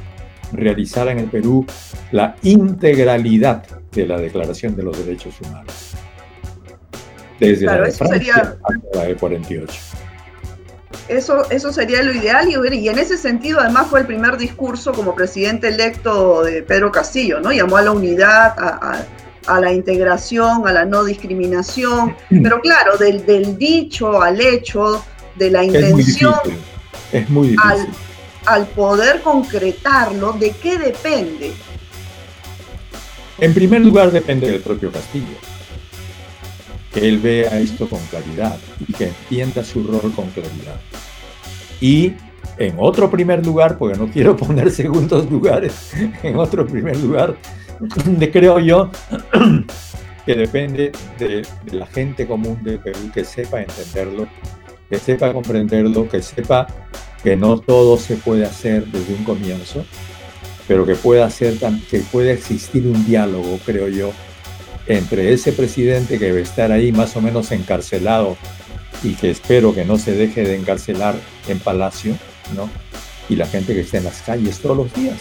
realizar 0.53 1.07
en 1.07 1.19
el 1.19 1.25
Perú 1.25 1.65
la 2.11 2.35
integralidad 2.43 3.65
de 3.91 4.05
la 4.05 4.17
Declaración 4.17 4.75
de 4.75 4.83
los 4.83 4.97
Derechos 5.05 5.35
Humanos. 5.41 5.91
Desde 7.39 7.65
la 7.65 7.81
de 7.81 7.91
Francia 7.91 8.35
hasta 8.35 8.99
la 8.99 9.05
de 9.05 9.15
48. 9.15 9.73
Eso, 11.09 11.49
eso 11.49 11.73
sería 11.73 12.01
lo 12.01 12.13
ideal 12.13 12.47
y, 12.47 12.77
y, 12.77 12.87
en 12.87 12.97
ese 12.97 13.17
sentido 13.17 13.59
además 13.59 13.87
fue 13.87 13.99
el 14.01 14.05
primer 14.05 14.37
discurso 14.37 14.93
como 14.93 15.13
presidente 15.13 15.67
electo 15.67 16.43
de 16.43 16.63
Pedro 16.63 16.91
Castillo, 16.91 17.41
¿no? 17.41 17.51
Llamó 17.51 17.77
a 17.77 17.81
la 17.81 17.91
unidad, 17.91 18.53
a, 18.57 19.03
a 19.47 19.59
la 19.59 19.73
integración, 19.73 20.67
a 20.67 20.71
la 20.71 20.85
no 20.85 21.03
discriminación, 21.03 22.15
pero 22.29 22.61
claro, 22.61 22.97
del, 22.97 23.25
del 23.25 23.57
dicho 23.57 24.21
al 24.21 24.39
hecho, 24.39 25.03
de 25.35 25.51
la 25.51 25.63
intención, 25.63 26.35
es 27.11 27.29
muy 27.29 27.49
difícil. 27.49 27.71
Al, 27.71 27.87
al 28.45 28.67
poder 28.67 29.21
concretarlo, 29.21 30.33
¿de 30.33 30.51
qué 30.51 30.77
depende? 30.77 31.53
En 33.39 33.53
primer 33.53 33.81
lugar, 33.81 34.11
depende 34.11 34.49
del 34.49 34.61
propio 34.61 34.91
Castillo. 34.91 35.35
Que 36.93 37.07
él 37.07 37.19
vea 37.19 37.59
esto 37.59 37.89
con 37.89 37.99
claridad 38.05 38.57
y 38.87 38.93
que 38.93 39.07
entienda 39.07 39.63
su 39.63 39.83
rol 39.83 40.13
con 40.15 40.29
claridad. 40.29 40.79
Y 41.81 42.13
en 42.57 42.75
otro 42.77 43.09
primer 43.09 43.45
lugar, 43.45 43.77
porque 43.77 43.97
no 43.97 44.07
quiero 44.07 44.37
poner 44.37 44.71
segundos 44.71 45.29
lugares, 45.29 45.93
en 46.23 46.37
otro 46.37 46.65
primer 46.67 46.97
lugar, 46.97 47.35
de, 48.05 48.31
creo 48.31 48.59
yo 48.59 48.91
que 50.25 50.35
depende 50.35 50.91
de, 51.17 51.45
de, 51.65 51.73
la 51.73 51.87
gente 51.87 52.27
común 52.27 52.63
del 52.63 52.79
Perú 52.79 52.99
que 53.13 53.25
sepa 53.25 53.61
entenderlo, 53.61 54.27
que 54.93 54.99
sepa 54.99 55.33
comprenderlo, 55.33 56.07
que 56.07 56.21
sepa 56.21 56.67
que 57.23 57.35
no 57.35 57.59
todo 57.59 57.97
se 57.97 58.15
puede 58.15 58.45
hacer 58.45 58.85
desde 58.85 59.15
un 59.15 59.23
comienzo, 59.23 59.83
pero 60.67 60.85
que 60.85 60.93
pueda, 60.93 61.27
ser, 61.31 61.55
que 61.89 61.99
pueda 62.11 62.31
existir 62.31 62.85
un 62.85 63.03
diálogo, 63.03 63.57
creo 63.65 63.87
yo, 63.87 64.11
entre 64.85 65.33
ese 65.33 65.51
presidente 65.51 66.19
que 66.19 66.25
debe 66.25 66.41
estar 66.41 66.71
ahí 66.71 66.91
más 66.91 67.15
o 67.15 67.21
menos 67.21 67.51
encarcelado 67.51 68.37
y 69.01 69.15
que 69.15 69.31
espero 69.31 69.73
que 69.73 69.83
no 69.83 69.97
se 69.97 70.11
deje 70.11 70.43
de 70.43 70.57
encarcelar 70.57 71.15
en 71.47 71.57
Palacio, 71.57 72.15
¿no? 72.55 72.69
Y 73.29 73.35
la 73.35 73.47
gente 73.47 73.73
que 73.73 73.81
está 73.81 73.97
en 73.97 74.03
las 74.03 74.21
calles 74.21 74.59
todos 74.59 74.77
los 74.77 74.93
días, 74.93 75.17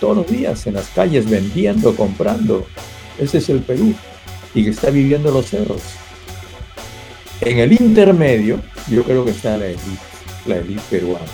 todos 0.00 0.18
los 0.18 0.26
días 0.26 0.66
en 0.66 0.74
las 0.74 0.88
calles 0.88 1.30
vendiendo, 1.30 1.96
comprando. 1.96 2.66
Ese 3.18 3.38
es 3.38 3.48
el 3.48 3.60
Perú 3.60 3.94
y 4.54 4.64
que 4.64 4.70
está 4.70 4.90
viviendo 4.90 5.30
los 5.30 5.46
cerros. 5.46 5.80
En 7.40 7.58
el 7.58 7.72
intermedio, 7.72 8.60
yo 8.88 9.04
creo 9.04 9.24
que 9.24 9.30
está 9.32 9.58
la 9.58 9.66
élite, 9.66 10.00
la 10.46 10.56
élite 10.56 10.82
peruana. 10.88 11.26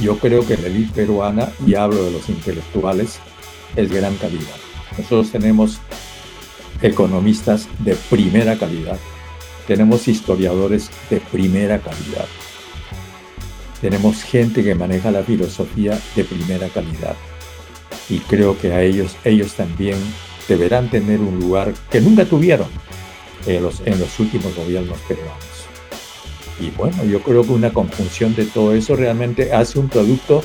Yo 0.00 0.18
creo 0.18 0.44
que 0.46 0.56
la 0.56 0.66
élite 0.66 0.92
peruana, 0.92 1.50
y 1.64 1.76
hablo 1.76 2.04
de 2.04 2.10
los 2.10 2.28
intelectuales, 2.28 3.20
es 3.76 3.92
gran 3.92 4.16
calidad. 4.16 4.56
Nosotros 4.98 5.30
tenemos 5.30 5.78
economistas 6.82 7.68
de 7.78 7.94
primera 8.10 8.56
calidad, 8.56 8.98
tenemos 9.68 10.08
historiadores 10.08 10.90
de 11.10 11.20
primera 11.20 11.78
calidad, 11.78 12.26
tenemos 13.80 14.22
gente 14.24 14.64
que 14.64 14.74
maneja 14.74 15.12
la 15.12 15.22
filosofía 15.22 15.96
de 16.16 16.24
primera 16.24 16.68
calidad. 16.68 17.14
Y 18.08 18.18
creo 18.18 18.58
que 18.58 18.72
a 18.72 18.82
ellos, 18.82 19.16
ellos 19.24 19.54
también 19.54 19.96
deberán 20.48 20.90
tener 20.90 21.20
un 21.20 21.38
lugar 21.38 21.72
que 21.90 22.00
nunca 22.00 22.24
tuvieron 22.24 22.68
en 23.46 23.62
los, 23.62 23.80
en 23.84 23.98
los 23.98 24.18
últimos 24.18 24.54
gobiernos 24.54 24.98
peruanos. 25.08 25.34
Y 26.60 26.70
bueno, 26.70 27.04
yo 27.04 27.20
creo 27.22 27.42
que 27.42 27.52
una 27.52 27.72
conjunción 27.72 28.34
de 28.34 28.44
todo 28.44 28.74
eso 28.74 28.94
realmente 28.94 29.52
hace 29.52 29.78
un 29.78 29.88
producto 29.88 30.44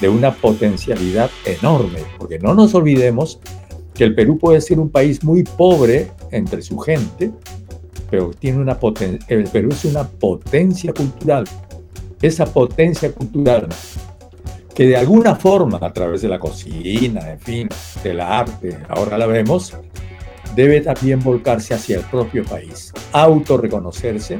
de 0.00 0.08
una 0.08 0.34
potencialidad 0.34 1.30
enorme, 1.44 2.00
porque 2.18 2.38
no 2.38 2.54
nos 2.54 2.74
olvidemos 2.74 3.38
que 3.94 4.04
el 4.04 4.14
Perú 4.14 4.38
puede 4.38 4.60
ser 4.60 4.78
un 4.78 4.90
país 4.90 5.24
muy 5.24 5.44
pobre 5.44 6.10
entre 6.32 6.60
su 6.62 6.78
gente, 6.78 7.30
pero 8.10 8.30
tiene 8.38 8.58
una 8.58 8.78
el 9.28 9.44
Perú 9.44 9.70
es 9.70 9.84
una 9.84 10.06
potencia 10.06 10.92
cultural 10.92 11.44
esa 12.26 12.46
potencia 12.46 13.12
cultural 13.12 13.68
que 14.74 14.86
de 14.86 14.96
alguna 14.96 15.36
forma, 15.36 15.78
a 15.80 15.92
través 15.92 16.22
de 16.22 16.28
la 16.28 16.38
cocina, 16.38 17.30
en 17.30 17.38
fin, 17.38 17.68
del 18.02 18.20
arte, 18.20 18.78
ahora 18.88 19.18
la 19.18 19.26
vemos, 19.26 19.76
debe 20.54 20.80
también 20.80 21.20
volcarse 21.20 21.74
hacia 21.74 21.98
el 21.98 22.04
propio 22.04 22.44
país, 22.44 22.92
autorreconocerse 23.12 24.38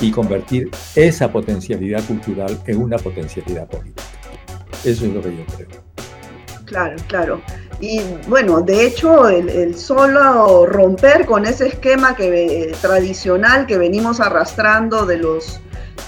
y 0.00 0.10
convertir 0.10 0.70
esa 0.94 1.30
potencialidad 1.30 2.04
cultural 2.04 2.58
en 2.66 2.78
una 2.78 2.98
potencialidad 2.98 3.68
política. 3.68 4.02
Eso 4.84 5.06
es 5.06 5.12
lo 5.12 5.22
que 5.22 5.36
yo 5.36 5.44
creo. 5.56 5.68
Claro, 6.66 6.96
claro. 7.06 7.40
Y 7.80 8.00
bueno, 8.28 8.60
de 8.60 8.86
hecho, 8.86 9.28
el, 9.28 9.74
solo 9.76 10.66
romper 10.66 11.26
con 11.26 11.46
ese 11.46 11.68
esquema 11.68 12.16
que, 12.16 12.74
tradicional 12.80 13.66
que 13.66 13.78
venimos 13.78 14.20
arrastrando 14.20 15.06
de 15.06 15.18
los 15.18 15.60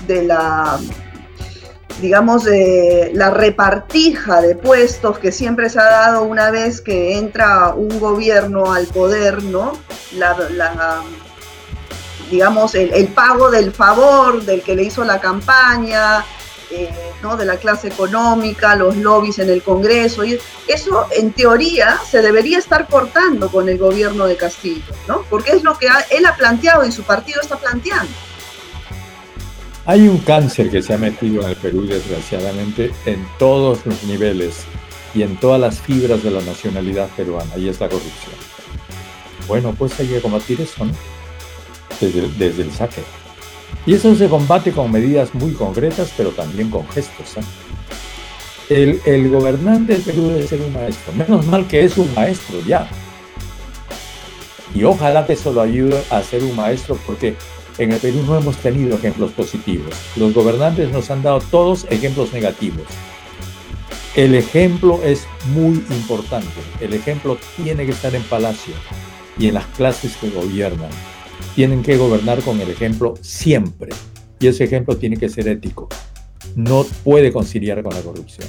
de 0.07 0.23
la 0.25 0.79
digamos, 2.01 2.45
de 2.45 3.11
la 3.15 3.31
repartija 3.31 4.41
de 4.41 4.55
puestos 4.55 5.19
que 5.19 5.33
siempre 5.33 5.69
se 5.69 5.81
ha 5.81 5.85
dado 5.85 6.23
una 6.23 6.51
vez 6.51 6.81
que 6.81 7.19
entra 7.19 7.75
un 7.75 7.99
gobierno 7.99 8.73
al 8.73 8.87
poder, 8.87 9.43
¿no? 9.43 9.73
La, 10.13 11.03
digamos, 12.31 12.75
el, 12.75 13.09
pago 13.09 13.51
del 13.51 13.73
favor 13.73 14.45
del 14.45 14.63
que 14.63 14.77
le 14.77 14.85
hizo 14.85 15.05
la 15.05 15.21
campaña, 15.21 16.25
eh, 16.71 16.93
¿no? 17.23 17.37
de 17.37 17.47
la 17.47 17.57
clase 17.57 17.89
económica, 17.89 18.77
los 18.77 18.97
lobbies 18.97 19.39
en 19.39 19.51
el 19.51 19.63
Congreso. 19.63 20.25
Y 20.25 20.39
eso, 20.69 21.07
en 21.11 21.33
teoría, 21.33 21.99
se 22.09 22.23
debería 22.23 22.59
estar 22.59 22.87
cortando 22.87 23.51
con 23.51 23.69
el 23.69 23.79
gobierno 23.79 24.27
de 24.27 24.37
Castillo, 24.37 24.95
¿no? 25.09 25.23
porque 25.31 25.53
es 25.53 25.65
lo 25.65 25.77
que 25.79 25.89
él 26.11 26.27
ha 26.27 26.37
planteado 26.37 26.85
y 26.85 26.93
su 26.93 27.03
partido 27.03 27.41
está 27.41 27.57
planteando. 27.57 28.13
Hay 29.89 30.07
un 30.07 30.19
cáncer 30.19 30.69
que 30.69 30.83
se 30.83 30.93
ha 30.93 30.99
metido 30.99 31.43
en 31.43 31.49
el 31.49 31.57
Perú, 31.57 31.87
desgraciadamente, 31.87 32.93
en 33.07 33.27
todos 33.39 33.87
los 33.87 34.05
niveles 34.05 34.67
y 35.15 35.23
en 35.23 35.35
todas 35.37 35.59
las 35.59 35.81
fibras 35.81 36.23
de 36.23 36.31
la 36.31 36.43
nacionalidad 36.43 37.09
peruana, 37.17 37.57
y 37.57 37.71
es 37.71 37.81
la 37.81 37.89
corrupción. 37.89 38.35
Bueno, 39.47 39.75
pues 39.79 39.99
hay 39.99 40.09
que 40.09 40.21
combatir 40.21 40.61
eso, 40.61 40.85
¿no? 40.85 40.93
Desde, 42.03 42.63
el 42.63 42.71
saque. 42.71 43.01
Y 43.87 43.95
eso 43.95 44.15
se 44.15 44.29
combate 44.29 44.73
con 44.73 44.93
medidas 44.93 45.35
muy 45.35 45.53
concretas, 45.53 46.13
pero 46.15 46.33
también 46.33 46.69
con 46.69 46.87
gestos. 46.91 47.39
¿eh? 47.39 47.41
El, 48.69 49.01
el 49.07 49.31
gobernante 49.31 49.95
del 49.95 50.03
Perú 50.03 50.29
debe 50.29 50.47
ser 50.47 50.61
un 50.61 50.75
maestro. 50.75 51.15
Menos 51.15 51.47
mal 51.47 51.67
que 51.67 51.85
es 51.85 51.97
un 51.97 52.15
maestro 52.15 52.61
ya. 52.67 52.87
Y 54.75 54.85
ojalá 54.85 55.27
que 55.27 55.33
eso 55.33 55.51
lo 55.51 55.63
ayude 55.63 55.99
a 56.11 56.23
ser 56.23 56.45
un 56.45 56.55
maestro, 56.55 56.99
porque 57.07 57.37
en 57.79 57.93
el 57.93 58.01
Perú 58.01 58.23
no 58.27 58.37
hemos 58.37 58.57
tenido 58.59 58.97
ejemplos 58.97 59.31
positivos. 59.33 59.95
Los 60.17 60.35
gobernantes 60.35 60.91
nos 60.91 61.11
han 61.11 61.23
dado 61.23 61.41
todos 61.41 61.87
ejemplos 61.91 62.33
negativos. 62.33 62.87
El 64.17 64.35
ejemplo 64.35 65.01
es 65.05 65.27
muy 65.55 65.85
importante. 65.91 66.49
El 66.81 66.93
ejemplo 66.93 67.39
tiene 67.57 67.87
que 67.87 67.93
estar 67.93 68.15
en 68.15 68.23
palacio 68.25 68.75
y 69.39 69.47
en 69.47 69.55
las 69.55 69.67
clases 69.67 70.17
que 70.17 70.31
gobiernan. 70.31 70.91
Tienen 71.55 71.83
que 71.83 71.97
gobernar 71.97 72.43
con 72.43 72.61
el 72.61 72.69
ejemplo 72.69 73.15
siempre. 73.21 73.91
Y 74.41 74.49
ese 74.49 74.65
ejemplo 74.65 74.97
tiene 74.97 75.17
que 75.17 75.29
ser 75.29 75.47
ético. 75.47 75.89
No 76.57 76.85
puede 77.05 77.33
conciliar 77.33 77.83
con 77.83 77.95
la 77.95 78.01
corrupción. 78.01 78.49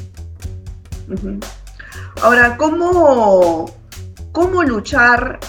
Ahora, 2.22 2.58
¿cómo, 2.58 3.72
cómo 4.32 4.64
luchar 4.64 5.40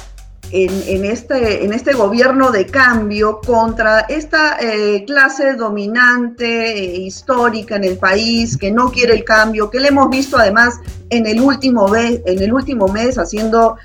en, 0.52 1.04
este, 1.04 1.64
en 1.64 1.72
este 1.72 1.92
gobierno 1.92 2.50
de 2.50 2.66
cambio 2.66 3.40
contra 3.40 4.00
esta 4.00 4.58
eh, 4.60 5.04
clase 5.06 5.54
dominante 5.54 6.72
e 6.72 6.96
histórica 7.02 7.76
en 7.76 7.84
el 7.84 7.98
país 7.98 8.56
que 8.56 8.72
no 8.72 8.90
quiere 8.90 9.14
el 9.14 9.24
cambio, 9.24 9.70
que 9.70 9.78
le 9.78 9.88
hemos 9.88 10.10
visto 10.10 10.38
además 10.38 10.80
en 11.08 11.26
el 11.26 11.40
último, 11.40 11.94
en 11.94 12.42
el 12.42 12.52
último 12.52 12.88
mes 12.88 13.16
haciendo 13.16 13.76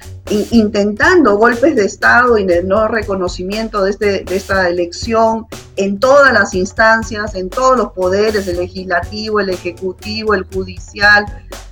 intentando 0.52 1.38
golpes 1.38 1.76
de 1.76 1.86
Estado 1.86 2.38
y 2.40 2.46
de 2.46 2.64
no 2.64 2.88
reconocimiento 2.88 3.84
de, 3.84 3.92
este, 3.92 4.24
de 4.24 4.36
esta 4.36 4.68
elección 4.68 5.46
en 5.76 6.00
todas 6.00 6.34
las 6.34 6.56
instancias, 6.56 7.36
en 7.36 7.50
todos 7.50 7.78
los 7.78 7.92
poderes, 7.92 8.48
el 8.48 8.58
legislativo, 8.58 9.40
el 9.40 9.50
ejecutivo, 9.50 10.34
el 10.34 10.46
judicial, 10.46 11.26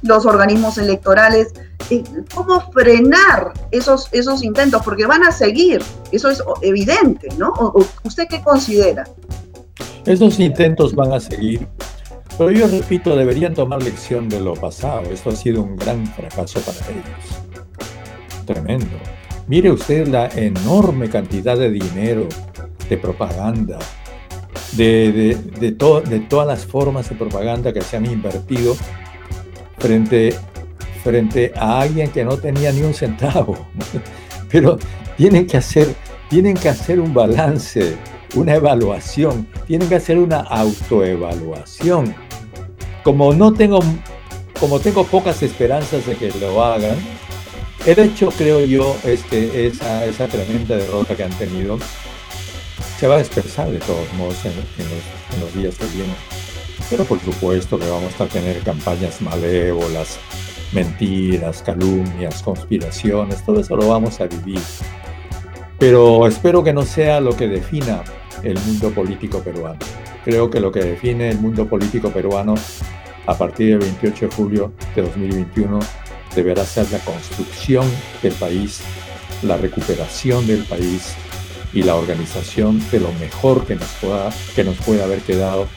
los 0.03 0.25
organismos 0.27 0.77
electorales. 0.77 1.53
¿Cómo 2.33 2.61
frenar 2.71 3.53
esos, 3.71 4.09
esos 4.11 4.43
intentos? 4.43 4.81
Porque 4.83 5.05
van 5.05 5.23
a 5.23 5.31
seguir, 5.31 5.81
eso 6.11 6.29
es 6.29 6.43
evidente, 6.61 7.29
¿no? 7.37 7.53
¿Usted 8.03 8.27
qué 8.29 8.41
considera? 8.41 9.07
Esos 10.05 10.39
intentos 10.39 10.93
van 10.95 11.13
a 11.13 11.19
seguir, 11.19 11.67
pero 12.37 12.51
yo 12.51 12.67
repito, 12.67 13.15
deberían 13.15 13.53
tomar 13.53 13.81
lección 13.81 14.27
de 14.27 14.39
lo 14.39 14.53
pasado. 14.53 15.03
Esto 15.11 15.29
ha 15.29 15.35
sido 15.35 15.61
un 15.61 15.75
gran 15.75 16.05
fracaso 16.07 16.59
para 16.61 16.79
ellos 16.89 17.43
tremendo. 18.45 18.97
Mire 19.47 19.71
usted 19.71 20.07
la 20.07 20.27
enorme 20.27 21.09
cantidad 21.09 21.57
de 21.57 21.69
dinero, 21.69 22.27
de 22.89 22.97
propaganda, 22.97 23.79
de, 24.73 25.11
de, 25.11 25.35
de, 25.59 25.71
de 26.01 26.19
todas 26.19 26.47
las 26.47 26.65
formas 26.65 27.09
de 27.09 27.15
propaganda 27.15 27.73
que 27.73 27.81
se 27.81 27.97
han 27.97 28.05
invertido 28.05 28.75
frente, 29.77 30.35
frente 31.03 31.51
a 31.55 31.81
alguien 31.81 32.09
que 32.09 32.23
no 32.23 32.37
tenía 32.37 32.71
ni 32.71 32.81
un 32.81 32.93
centavo. 32.93 33.67
Pero 34.49 34.77
tienen 35.17 35.47
que 35.47 35.57
hacer, 35.57 35.93
tienen 36.29 36.55
que 36.55 36.69
hacer 36.69 36.99
un 36.99 37.13
balance, 37.13 37.95
una 38.35 38.55
evaluación, 38.55 39.47
tienen 39.67 39.89
que 39.89 39.95
hacer 39.95 40.17
una 40.17 40.39
autoevaluación. 40.41 42.15
Como 43.03 43.33
no 43.33 43.53
tengo, 43.53 43.79
como 44.59 44.79
tengo 44.79 45.03
pocas 45.05 45.43
esperanzas 45.43 46.05
de 46.05 46.15
que 46.15 46.31
lo 46.39 46.63
hagan, 46.63 46.95
El 47.85 47.99
hecho, 47.99 48.29
creo 48.29 48.63
yo, 48.63 48.95
es 49.03 49.23
que 49.23 49.67
esa, 49.67 50.05
esa 50.05 50.27
tremenda 50.27 50.77
derrota 50.77 51.17
que 51.17 51.23
han 51.25 51.37
tenido 51.37 51.77
se 52.97 53.07
va 53.07 53.15
a 53.15 53.17
dispersar 53.17 53.69
de 53.69 53.79
todos 53.79 54.11
modos 54.13 54.37
en, 54.45 54.55
los, 54.55 54.65
en 55.33 55.39
los 55.41 55.53
días 55.53 55.75
que 55.75 55.85
vienen. 55.87 56.15
Pero 56.89 57.03
por 57.03 57.19
supuesto 57.19 57.77
que 57.77 57.89
vamos 57.89 58.13
a 58.21 58.25
tener 58.27 58.59
campañas 58.61 59.21
malévolas, 59.21 60.17
mentiras, 60.73 61.61
calumnias, 61.61 62.41
conspiraciones, 62.41 63.43
todo 63.45 63.59
eso 63.59 63.75
lo 63.75 63.89
vamos 63.89 64.19
a 64.19 64.25
vivir. 64.25 64.59
Pero 65.79 66.27
espero 66.27 66.63
que 66.63 66.73
no 66.73 66.83
sea 66.83 67.19
lo 67.19 67.35
que 67.35 67.47
defina 67.47 68.03
el 68.43 68.57
mundo 68.59 68.91
político 68.91 69.39
peruano. 69.39 69.79
Creo 70.23 70.49
que 70.49 70.59
lo 70.59 70.71
que 70.71 70.83
define 70.83 71.29
el 71.29 71.39
mundo 71.39 71.67
político 71.67 72.09
peruano 72.09 72.55
a 73.25 73.37
partir 73.37 73.71
del 73.71 73.79
28 73.79 74.27
de 74.27 74.35
julio 74.35 74.73
de 74.95 75.01
2021 75.01 75.79
deberá 76.35 76.63
ser 76.65 76.91
la 76.91 76.99
construcción 76.99 77.85
del 78.21 78.33
país, 78.33 78.81
la 79.43 79.57
recuperación 79.57 80.47
del 80.47 80.63
país 80.63 81.15
y 81.73 81.83
la 81.83 81.95
organización 81.95 82.81
de 82.91 82.99
lo 82.99 83.11
mejor 83.13 83.65
que 83.65 83.75
nos 83.75 83.89
pueda, 84.01 84.29
que 84.55 84.63
nos 84.63 84.77
pueda 84.77 85.05
haber 85.05 85.19
quedado 85.21 85.67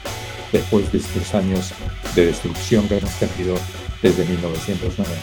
después 0.51 0.91
de 0.91 0.99
estos 0.99 1.33
años 1.33 1.73
de 2.15 2.27
destrucción 2.27 2.87
que 2.87 2.97
hemos 2.97 3.13
tenido 3.19 3.55
desde 4.01 4.25
1990. 4.25 5.17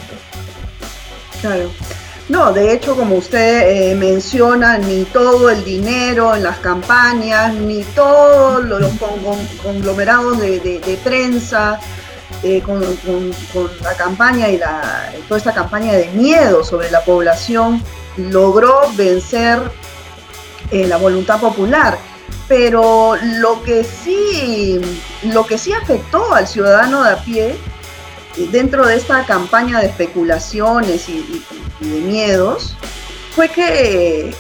Claro. 1.41 1.71
No, 2.29 2.55
de 2.55 2.73
hecho, 2.73 2.97
como 2.97 3.17
usted 3.17 3.91
eh, 3.91 3.95
menciona, 3.95 4.79
ni 4.79 5.05
todo 5.05 5.51
el 5.51 5.63
dinero 5.63 6.35
en 6.35 6.43
las 6.43 6.59
campañas, 6.59 7.53
ni 7.53 7.83
todos 7.83 8.65
los 8.65 8.93
conglomerados 9.63 10.41
de, 10.41 10.99
prensa, 11.05 11.79
eh, 12.43 12.63
con, 12.63 12.81
la 13.83 13.95
campaña 13.95 14.49
y 14.49 14.57
la, 14.57 15.13
toda 15.29 15.37
esta 15.37 15.53
campaña 15.53 15.93
de 15.93 16.09
miedo 16.13 16.65
sobre 16.65 16.91
la 16.91 17.05
población, 17.05 17.83
logró 18.17 18.81
vencer 18.97 19.61
eh, 20.71 20.87
la 20.87 20.97
voluntad 20.97 21.39
popular. 21.39 21.99
Pero 22.49 23.17
lo 23.23 23.63
que 23.63 23.85
sí, 23.85 24.81
lo 25.25 25.47
que 25.47 25.59
sí 25.59 25.75
afectó 25.75 26.33
al 26.33 26.47
ciudadano 26.47 27.05
de 27.05 27.11
a 27.11 27.17
pie 27.23 27.57
dentro 28.37 28.87
de 28.87 28.97
esta 28.97 29.25
campaña 29.25 29.81
de 29.81 29.87
especulaciones 29.87 31.09
y, 31.09 31.45
de 31.81 32.01
miedos 32.01 32.77
fue 33.35 33.49
que 33.49 34.35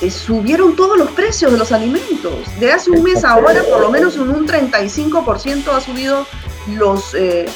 eh, 0.00 0.10
subieron 0.10 0.76
todos 0.76 0.96
los 0.96 1.10
precios 1.10 1.52
de 1.52 1.58
los 1.58 1.72
alimentos. 1.72 2.34
De 2.60 2.72
hace 2.72 2.90
un 2.90 3.02
mes 3.02 3.24
ahora, 3.24 3.62
por 3.64 3.80
lo 3.80 3.90
menos 3.90 4.16
un, 4.16 4.30
un 4.30 4.46
35% 4.46 5.68
ha 5.68 5.80
subido 5.80 6.26
los, 6.68 7.14
eh, 7.14 7.46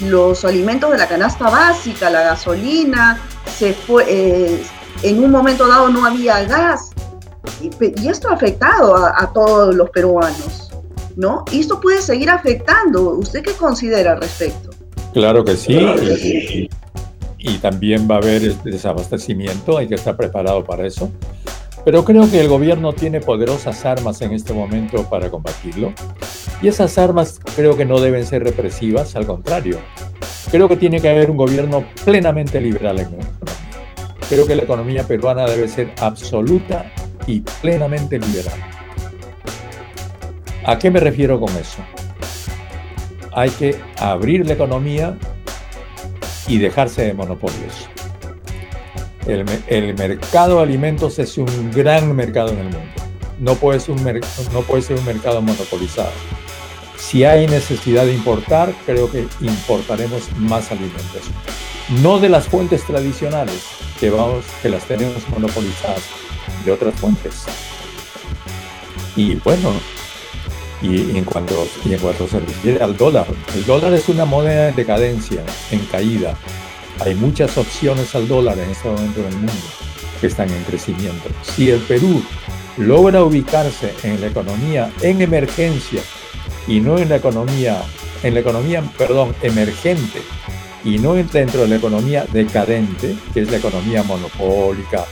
los 0.00 0.44
alimentos 0.44 0.90
de 0.92 0.98
la 0.98 1.08
canasta 1.08 1.50
básica, 1.50 2.10
la 2.10 2.22
gasolina, 2.22 3.20
se 3.58 3.74
fue, 3.74 4.04
eh, 4.08 4.62
en 5.02 5.22
un 5.22 5.30
momento 5.30 5.66
dado 5.66 5.88
no 5.88 6.06
había 6.06 6.44
gas. 6.44 6.90
Y, 7.60 7.70
esto 8.08 8.30
ha 8.30 8.34
afectado 8.34 8.96
a, 8.96 9.14
a, 9.16 9.32
todos 9.32 9.74
los 9.74 9.90
peruanos, 9.90 10.70
¿no? 11.16 11.44
Y 11.50 11.60
esto 11.60 11.80
puede 11.80 12.00
seguir 12.00 12.30
afectando. 12.30 13.10
¿Usted 13.10 13.42
qué 13.42 13.52
considera 13.52 14.12
al 14.12 14.20
respecto? 14.20 14.67
Claro 15.12 15.44
que 15.44 15.56
sí. 15.56 16.68
Y, 17.38 17.58
también 17.58 18.08
va 18.10 18.16
a 18.16 18.18
haber 18.18 18.54
desabastecimiento, 18.62 19.78
hay 19.78 19.86
que 19.86 19.94
estar 19.94 20.16
preparado 20.16 20.64
para 20.64 20.86
eso. 20.86 21.10
Pero 21.84 22.04
creo 22.04 22.30
que 22.30 22.40
el 22.40 22.48
gobierno 22.48 22.92
tiene 22.92 23.20
poderosas 23.20 23.84
armas 23.86 24.20
en 24.20 24.32
este 24.32 24.52
momento 24.52 25.04
para 25.08 25.30
combatirlo. 25.30 25.92
Y 26.60 26.68
esas 26.68 26.98
armas 26.98 27.40
creo 27.54 27.76
que 27.76 27.84
no 27.84 28.00
deben 28.00 28.26
ser 28.26 28.42
represivas, 28.42 29.14
al 29.16 29.26
contrario. 29.26 29.78
Creo 30.50 30.68
que 30.68 30.76
tiene 30.76 31.00
que 31.00 31.08
haber 31.08 31.30
un 31.30 31.36
gobierno 31.36 31.84
plenamente 32.04 32.60
liberal 32.60 32.98
en 32.98 33.04
la 33.04 33.16
economía. 33.16 33.38
Creo 34.28 34.46
que 34.46 34.56
la 34.56 34.62
economía 34.64 35.04
peruana 35.04 35.46
debe 35.46 35.68
ser 35.68 35.92
absoluta 36.00 36.92
y 37.26 37.40
plenamente 37.62 38.18
liberal. 38.18 38.58
¿A 40.64 40.78
qué 40.78 40.90
me 40.90 41.00
refiero 41.00 41.40
con 41.40 41.48
eso? 41.56 41.78
Hay 43.38 43.50
que 43.50 43.80
abrir 43.98 44.44
la 44.44 44.54
economía 44.54 45.16
y 46.48 46.58
dejarse 46.58 47.02
de 47.02 47.14
monopolios. 47.14 47.88
El, 49.26 49.94
mercado 49.94 50.56
de 50.56 50.62
alimentos 50.62 51.18
es 51.18 51.38
un 51.38 51.70
gran 51.70 52.16
mercado 52.16 52.48
en 52.48 52.58
el 52.58 52.64
mundo. 52.64 52.80
No 53.38 53.54
puede, 53.54 53.78
ser 53.78 53.94
un 53.94 54.02
no 54.52 54.62
puede 54.62 54.82
ser 54.82 54.98
un 54.98 55.04
mercado 55.04 55.40
monopolizado. 55.40 56.10
Si 56.96 57.24
hay 57.24 57.46
necesidad 57.46 58.06
de 58.06 58.14
importar, 58.14 58.74
creo 58.86 59.10
que 59.10 59.28
importaremos 59.40 60.32
más 60.38 60.72
alimentos. 60.72 61.22
No 62.02 62.18
de 62.18 62.30
las 62.30 62.48
fuentes 62.48 62.84
tradicionales, 62.84 63.62
que, 64.00 64.10
vamos, 64.10 64.44
que 64.62 64.68
las 64.68 64.84
tenemos 64.84 65.28
monopolizadas, 65.28 66.02
de 66.64 66.72
otras 66.72 66.94
fuentes. 66.94 67.44
Y 69.14 69.36
bueno, 69.36 69.72
y 70.80 71.16
en 71.16 71.24
cuanto, 71.24 71.66
y 71.84 71.94
en 71.94 72.00
cuanto 72.00 72.28
se 72.28 72.40
refiere 72.40 72.82
al 72.82 72.96
dólar, 72.96 73.26
el 73.54 73.64
dólar 73.64 73.92
es 73.94 74.08
una 74.08 74.24
moneda 74.24 74.68
en 74.68 74.76
decadencia, 74.76 75.42
en 75.70 75.80
caída. 75.86 76.34
Hay 77.00 77.14
muchas 77.14 77.56
opciones 77.58 78.14
al 78.14 78.28
dólar 78.28 78.58
en 78.58 78.70
este 78.70 78.88
momento 78.88 79.20
en 79.20 79.26
el 79.26 79.36
mundo 79.36 79.52
que 80.20 80.26
están 80.26 80.50
en 80.50 80.62
crecimiento. 80.64 81.28
Si 81.42 81.70
el 81.70 81.80
Perú 81.80 82.22
logra 82.76 83.22
ubicarse 83.22 83.94
en 84.02 84.20
la 84.20 84.28
economía 84.28 84.90
en 85.02 85.20
emergencia 85.20 86.00
y 86.66 86.80
no 86.80 86.98
en 86.98 87.08
la 87.08 87.16
economía, 87.16 87.82
en 88.22 88.34
la 88.34 88.40
economía, 88.40 88.82
perdón, 88.96 89.34
emergente 89.42 90.22
y 90.84 90.98
no 90.98 91.14
dentro 91.14 91.62
de 91.62 91.68
la 91.68 91.76
economía 91.76 92.24
decadente, 92.32 93.16
que 93.34 93.40
es 93.40 93.50
la 93.50 93.56
economía 93.56 94.02
monopólica, 94.04 95.04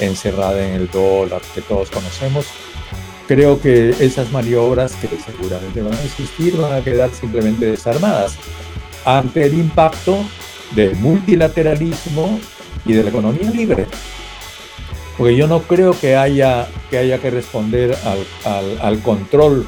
encerrada 0.00 0.66
en 0.66 0.74
el 0.74 0.90
dólar 0.90 1.40
que 1.54 1.60
todos 1.60 1.90
conocemos, 1.90 2.46
creo 3.32 3.58
que 3.58 3.94
esas 4.00 4.30
maniobras 4.30 4.94
que 4.96 5.08
seguramente 5.08 5.80
van 5.80 5.94
a 5.94 6.02
existir 6.02 6.54
van 6.54 6.74
a 6.74 6.84
quedar 6.84 7.08
simplemente 7.14 7.64
desarmadas 7.64 8.36
ante 9.06 9.46
el 9.46 9.54
impacto 9.54 10.18
del 10.74 10.94
multilateralismo 10.96 12.38
y 12.84 12.92
de 12.92 13.04
la 13.04 13.08
economía 13.08 13.50
libre. 13.50 13.86
Porque 15.16 15.34
yo 15.34 15.46
no 15.46 15.62
creo 15.62 15.98
que 15.98 16.14
haya 16.14 16.68
que, 16.90 16.98
haya 16.98 17.18
que 17.20 17.30
responder 17.30 17.96
al, 18.82 18.98
control 19.00 19.66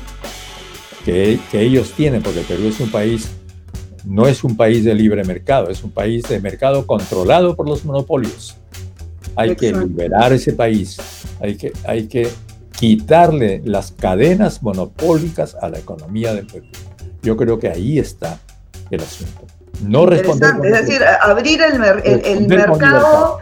que, 1.06 1.38
que, 1.50 1.62
ellos 1.62 1.92
tienen, 1.92 2.22
porque 2.22 2.40
Perú 2.40 2.68
es 2.68 2.80
un 2.80 2.90
país, 2.90 3.30
no 4.04 4.26
es 4.26 4.44
un 4.44 4.58
país 4.58 4.84
de 4.84 4.94
libre 4.94 5.24
mercado, 5.24 5.70
es 5.70 5.82
un 5.82 5.90
país 5.90 6.22
de 6.24 6.38
mercado 6.38 6.86
controlado 6.86 7.56
por 7.56 7.66
los 7.66 7.82
monopolios. 7.86 8.56
Hay 9.36 9.56
que 9.56 9.72
liberar 9.72 10.34
ese 10.34 10.52
país, 10.52 10.98
hay 11.40 11.56
que, 11.56 11.72
hay 11.86 12.06
que 12.08 12.28
quitarle 12.76 13.62
las 13.64 13.92
cadenas 13.92 14.62
monopólicas 14.62 15.56
a 15.60 15.68
la 15.68 15.78
economía 15.78 16.34
del 16.34 16.46
Perú. 16.46 16.66
Yo 17.22 17.36
creo 17.36 17.58
que 17.58 17.68
ahí 17.68 17.98
está 17.98 18.38
el 18.90 19.00
asunto. 19.00 19.46
No 19.82 20.06
responder. 20.06 20.54
Es 20.64 20.86
decir, 20.86 21.02
abrir 21.22 21.60
el, 21.62 22.46
mercado 22.46 23.38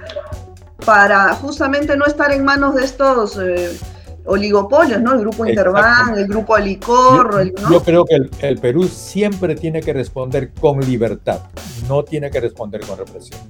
para 0.85 1.35
justamente 1.35 1.97
no 1.97 2.07
estar 2.07 2.33
en 2.33 2.45
manos 2.45 2.75
de 2.75 2.85
estos 2.85 3.39
eh, 3.39 3.79
oligopolios, 4.25 5.01
¿no? 5.01 5.15
El 5.15 5.21
grupo 5.21 5.47
Interbank, 5.47 6.17
el 6.17 6.27
grupo 6.27 6.55
Alicor. 6.55 7.53
Yo, 7.61 7.71
yo 7.71 7.83
creo 7.83 8.05
que 8.05 8.29
el, 8.41 8.59
Perú 8.59 8.85
siempre 8.85 9.55
tiene 9.55 9.81
que 9.81 9.93
responder 9.93 10.53
con 10.53 10.81
libertad, 10.81 11.41
no 11.89 12.03
tiene 12.05 12.31
que 12.31 12.41
responder 12.41 12.81
con 12.83 12.99
represión. 12.99 13.41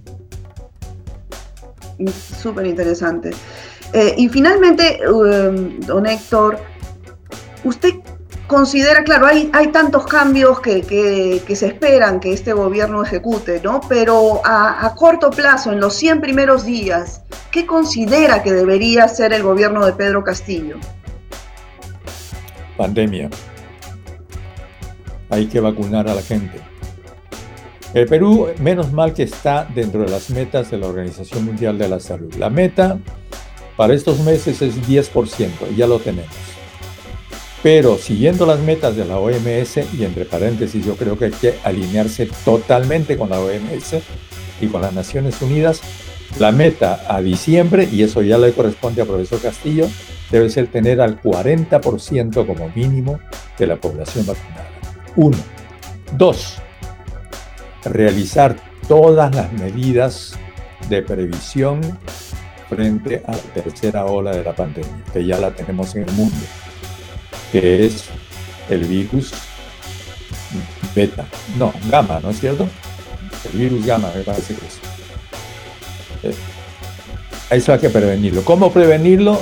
Súper 2.41 2.67
interesante. 2.67 3.31
Eh, 3.93 4.15
y 4.17 4.29
finalmente, 4.29 5.01
um, 5.09 5.79
don 5.81 6.07
Héctor, 6.07 6.59
usted 7.65 7.95
considera, 8.47 9.03
claro, 9.05 9.27
hay, 9.27 9.51
tantos 9.73 10.07
cambios 10.07 10.61
que, 10.61 10.83
se 11.55 11.67
esperan 11.67 12.21
que 12.21 12.33
este 12.33 12.53
gobierno 12.53 13.03
ejecute, 13.03 13.61
¿no? 13.63 13.81
Pero 13.89 14.43
a, 14.45 14.95
corto 14.97 15.31
plazo, 15.31 15.73
en 15.73 15.81
los 15.81 15.95
100 15.95 16.21
primeros 16.21 16.65
días, 16.65 17.23
¿qué 17.51 17.67
considera 17.67 18.43
que 18.43 18.53
debería 18.53 19.09
ser 19.09 19.33
el 19.33 19.43
gobierno 19.43 19.85
de 19.87 19.93
Pedro 19.93 20.23
Castillo? 20.23 20.77
Pandemia. 22.77 23.31
Hay 25.31 25.47
que 25.47 25.61
vacunar 25.61 26.09
a 26.09 26.15
la 26.15 26.23
gente. 26.23 26.61
El 27.95 28.07
Perú, 28.07 28.49
menos 28.59 28.93
mal 28.93 29.15
que 29.15 29.23
está 29.23 29.67
dentro 29.75 30.03
de 30.03 30.11
las 30.11 30.31
metas 30.31 30.71
de 30.71 30.79
la 30.79 30.89
Organización 30.89 31.45
Mundial 31.45 31.79
de 31.79 31.89
la 31.89 32.01
Salud. 32.01 32.35
La 32.35 32.51
meta 32.51 32.99
para 33.77 33.95
estos 33.95 34.21
meses 34.21 34.63
es 34.63 34.77
10%, 34.87 35.75
ya 35.77 35.87
lo 35.87 35.99
tenemos. 35.99 36.31
Pero 37.63 37.97
siguiendo 37.97 38.45
las 38.45 38.59
metas 38.59 38.97
de 38.97 39.05
la 39.05 39.19
OMS, 39.19 39.79
y 39.97 40.05
entre 40.05 40.25
paréntesis 40.25 40.85
yo 40.85 40.97
creo 40.97 41.17
que 41.17 41.27
hay 41.27 41.31
que 41.31 41.55
alinearse 41.63 42.29
totalmente 42.45 43.17
con 43.17 43.31
la 43.31 43.39
OMS 43.39 43.97
y 44.61 44.67
con 44.67 44.83
las 44.83 44.93
Naciones 44.93 45.41
Unidas, 45.41 45.81
la 46.39 46.51
meta 46.51 47.05
a 47.09 47.21
diciembre, 47.21 47.89
y 47.91 48.03
eso 48.03 48.23
ya 48.23 48.39
le 48.39 48.53
corresponde 48.53 49.03
a 49.03 49.05
profesor 49.05 49.41
Castillo, 49.41 49.87
debe 50.31 50.51
ser 50.51 50.67
tener 50.69 51.01
al 51.01 51.21
40% 51.21 52.47
como 52.47 52.69
mínimo 52.75 53.21
de 53.59 53.67
la 53.67 53.77
población 53.77 54.27
vacunada. 54.27 54.69
Uno. 55.15 55.37
Dos. 56.17 56.57
Realizar 57.85 58.57
todas 58.89 59.35
las 59.35 59.53
medidas 59.53 60.33
de 60.89 61.03
previsión 61.03 61.81
frente 62.75 63.23
a 63.27 63.33
la 63.33 63.39
tercera 63.39 64.07
ola 64.07 64.31
de 64.31 64.43
la 64.43 64.55
pandemia, 64.55 65.05
que 65.13 65.25
ya 65.25 65.39
la 65.39 65.51
tenemos 65.51 65.95
en 65.95 66.09
el 66.09 66.13
mundo, 66.13 66.37
que 67.51 67.85
es 67.85 68.05
el 68.71 68.85
virus 68.85 69.33
beta, 70.95 71.27
no, 71.59 71.73
gamma, 71.91 72.21
¿no 72.21 72.31
es 72.31 72.41
cierto? 72.41 72.67
El 73.53 73.59
virus 73.59 73.85
gamma, 73.85 74.11
me 74.15 74.23
parece 74.23 74.55
que 74.55 74.67
es. 74.67 74.79
Eh, 76.23 76.35
eso 77.51 77.73
hay 77.75 77.79
que 77.79 77.91
prevenirlo. 77.91 78.43
¿Cómo 78.43 78.73
prevenirlo? 78.73 79.39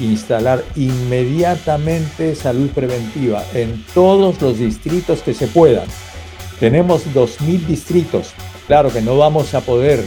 Instalar 0.00 0.62
inmediatamente 0.76 2.34
salud 2.34 2.68
preventiva 2.70 3.42
en 3.54 3.84
todos 3.94 4.40
los 4.42 4.58
distritos 4.58 5.22
que 5.22 5.32
se 5.32 5.46
puedan. 5.46 5.88
Tenemos 6.60 7.06
2.000 7.14 7.66
distritos. 7.66 8.32
Claro 8.66 8.92
que 8.92 9.00
no 9.00 9.16
vamos 9.16 9.54
a 9.54 9.60
poder 9.62 10.04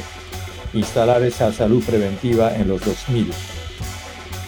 instalar 0.74 1.24
esa 1.24 1.52
salud 1.52 1.84
preventiva 1.84 2.56
en 2.56 2.68
los 2.68 2.82
2.000, 2.82 3.28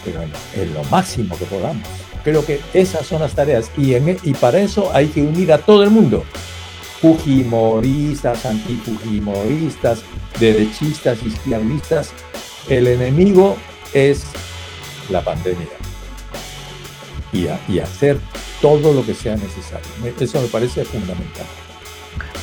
pero 0.05 0.21
en, 0.21 0.73
lo 0.73 0.83
máximo 0.85 1.37
que 1.37 1.45
podamos. 1.45 1.87
Creo 2.23 2.45
que 2.45 2.61
esas 2.73 3.05
son 3.05 3.21
las 3.21 3.33
tareas 3.33 3.69
y, 3.77 3.95
y 3.95 4.33
para 4.33 4.59
eso 4.59 4.91
hay 4.93 5.07
que 5.07 5.21
unir 5.21 5.51
a 5.51 5.57
todo 5.57 5.83
el 5.83 5.89
mundo. 5.89 6.23
Fujimoristas, 7.01 8.45
antifujimoristas, 8.45 10.03
derechistas, 10.39 11.21
izquierdistas. 11.21 12.11
El 12.69 12.87
enemigo 12.87 13.57
es 13.93 14.23
la 15.09 15.21
pandemia. 15.21 15.67
Y 17.33 17.79
hacer 17.79 18.19
todo 18.61 18.93
lo 18.93 19.05
que 19.05 19.13
sea 19.13 19.35
necesario. 19.35 19.85
Eso 20.17 20.41
me 20.41 20.47
parece 20.47 20.85
fundamental. 20.85 21.45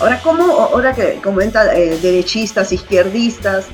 Ahora, 0.00 0.20
¿cómo, 0.22 0.44
ahora 0.44 0.94
que 0.94 1.20
comenta 1.22 1.74
eh, 1.74 1.98
derechistas, 2.00 2.72
izquierdistas, 2.72 3.66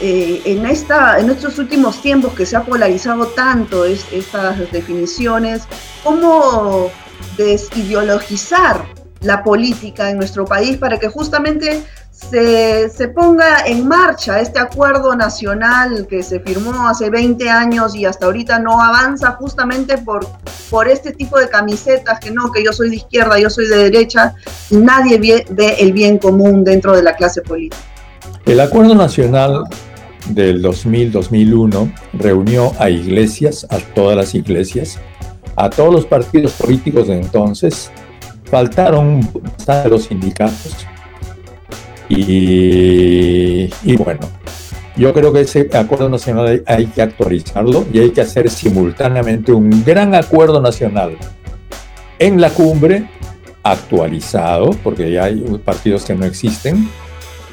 eh, 0.00 0.40
en, 0.44 0.64
esta, 0.64 1.18
en 1.18 1.30
estos 1.30 1.58
últimos 1.58 2.00
tiempos 2.00 2.32
que 2.34 2.46
se 2.46 2.56
ha 2.56 2.62
polarizado 2.62 3.26
tanto 3.28 3.84
estas 3.84 4.72
definiciones, 4.72 5.62
¿cómo 6.02 6.90
desideologizar 7.36 8.84
la 9.20 9.42
política 9.42 10.10
en 10.10 10.16
nuestro 10.16 10.46
país 10.46 10.78
para 10.78 10.98
que 10.98 11.08
justamente 11.08 11.82
se, 12.28 13.08
ponga 13.08 13.64
en 13.66 13.88
marcha 13.88 14.40
este 14.40 14.60
acuerdo 14.60 15.16
nacional 15.16 16.06
que 16.08 16.22
se 16.22 16.40
firmó 16.40 16.88
hace 16.88 17.10
20 17.10 17.48
años 17.48 17.96
y 17.96 18.04
hasta 18.04 18.26
ahorita 18.26 18.58
no 18.58 18.80
avanza 18.80 19.32
justamente 19.32 19.98
por, 19.98 20.26
por 20.68 20.86
este 20.86 21.12
tipo 21.12 21.38
de 21.38 21.48
camisetas 21.48 22.20
que 22.20 22.30
no, 22.30 22.52
que 22.52 22.62
yo 22.62 22.72
soy 22.72 22.90
de 22.90 22.96
izquierda, 22.96 23.38
yo 23.38 23.50
soy 23.50 23.66
de 23.66 23.76
derecha, 23.76 24.34
y 24.70 24.76
nadie 24.76 25.18
ve, 25.18 25.76
el 25.78 25.92
bien 25.92 26.18
común 26.18 26.62
dentro 26.62 26.94
de 26.94 27.02
la 27.02 27.14
clase 27.16 27.42
política. 27.42 27.82
El 28.46 28.60
acuerdo 28.60 28.94
nacional 28.94 29.64
del 30.28 30.62
2000-2001 30.62 31.94
reunió 32.14 32.72
a 32.78 32.90
iglesias, 32.90 33.66
a 33.70 33.78
todas 33.78 34.16
las 34.16 34.34
iglesias, 34.34 34.98
a 35.56 35.68
todos 35.68 35.92
los 35.92 36.06
partidos 36.06 36.52
políticos 36.52 37.08
de 37.08 37.16
entonces, 37.16 37.90
faltaron 38.44 39.28
los 39.88 40.04
sindicatos, 40.04 40.86
y, 42.12 43.96
bueno, 43.96 44.28
yo 44.96 45.14
creo 45.14 45.32
que 45.32 45.42
ese 45.42 45.70
acuerdo 45.72 46.08
nacional 46.08 46.62
hay, 46.66 46.86
que 46.86 47.02
actualizarlo 47.02 47.86
y 47.92 48.00
hay 48.00 48.10
que 48.10 48.20
hacer 48.20 48.50
simultáneamente 48.50 49.52
un 49.52 49.84
gran 49.84 50.16
acuerdo 50.16 50.60
nacional 50.60 51.16
en 52.18 52.40
la 52.40 52.50
cumbre 52.50 53.08
actualizado, 53.62 54.70
porque 54.82 55.12
ya 55.12 55.24
hay 55.24 55.36
partidos 55.64 56.04
que 56.04 56.16
no 56.16 56.24
existen, 56.24 56.88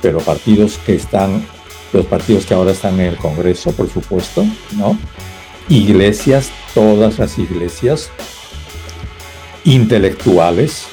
pero 0.02 0.20
partidos 0.20 0.80
que 0.86 0.96
están, 0.96 1.46
los 1.94 2.06
partidos 2.08 2.48
que 2.48 2.56
ahora 2.56 2.72
están 2.72 2.96
en 3.00 3.08
el 3.08 3.18
Congreso, 3.18 3.72
por 3.74 3.90
supuesto, 3.90 4.44
¿no? 4.76 4.98
Iglesias, 5.70 6.50
todas 6.74 7.20
las 7.20 7.38
iglesias, 7.38 8.10
intelectuales, 9.66 10.88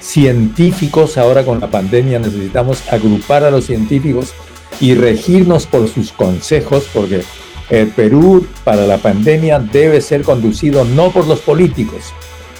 científicos 0.00 1.18
ahora 1.18 1.44
con 1.44 1.60
la 1.60 1.68
pandemia, 1.68 2.18
necesitamos 2.18 2.82
agrupar 2.90 3.44
a 3.44 3.50
los 3.50 3.66
científicos 3.66 4.32
y 4.80 4.94
regirnos 4.94 5.66
por 5.66 5.88
sus 5.88 6.12
consejos, 6.12 6.88
porque 6.92 7.22
el 7.68 7.88
Perú 7.88 8.46
para 8.64 8.86
la 8.86 8.98
pandemia 8.98 9.58
debe 9.58 10.00
ser 10.00 10.22
conducido 10.22 10.84
no 10.84 11.10
por 11.10 11.26
los 11.26 11.40
políticos, 11.40 12.12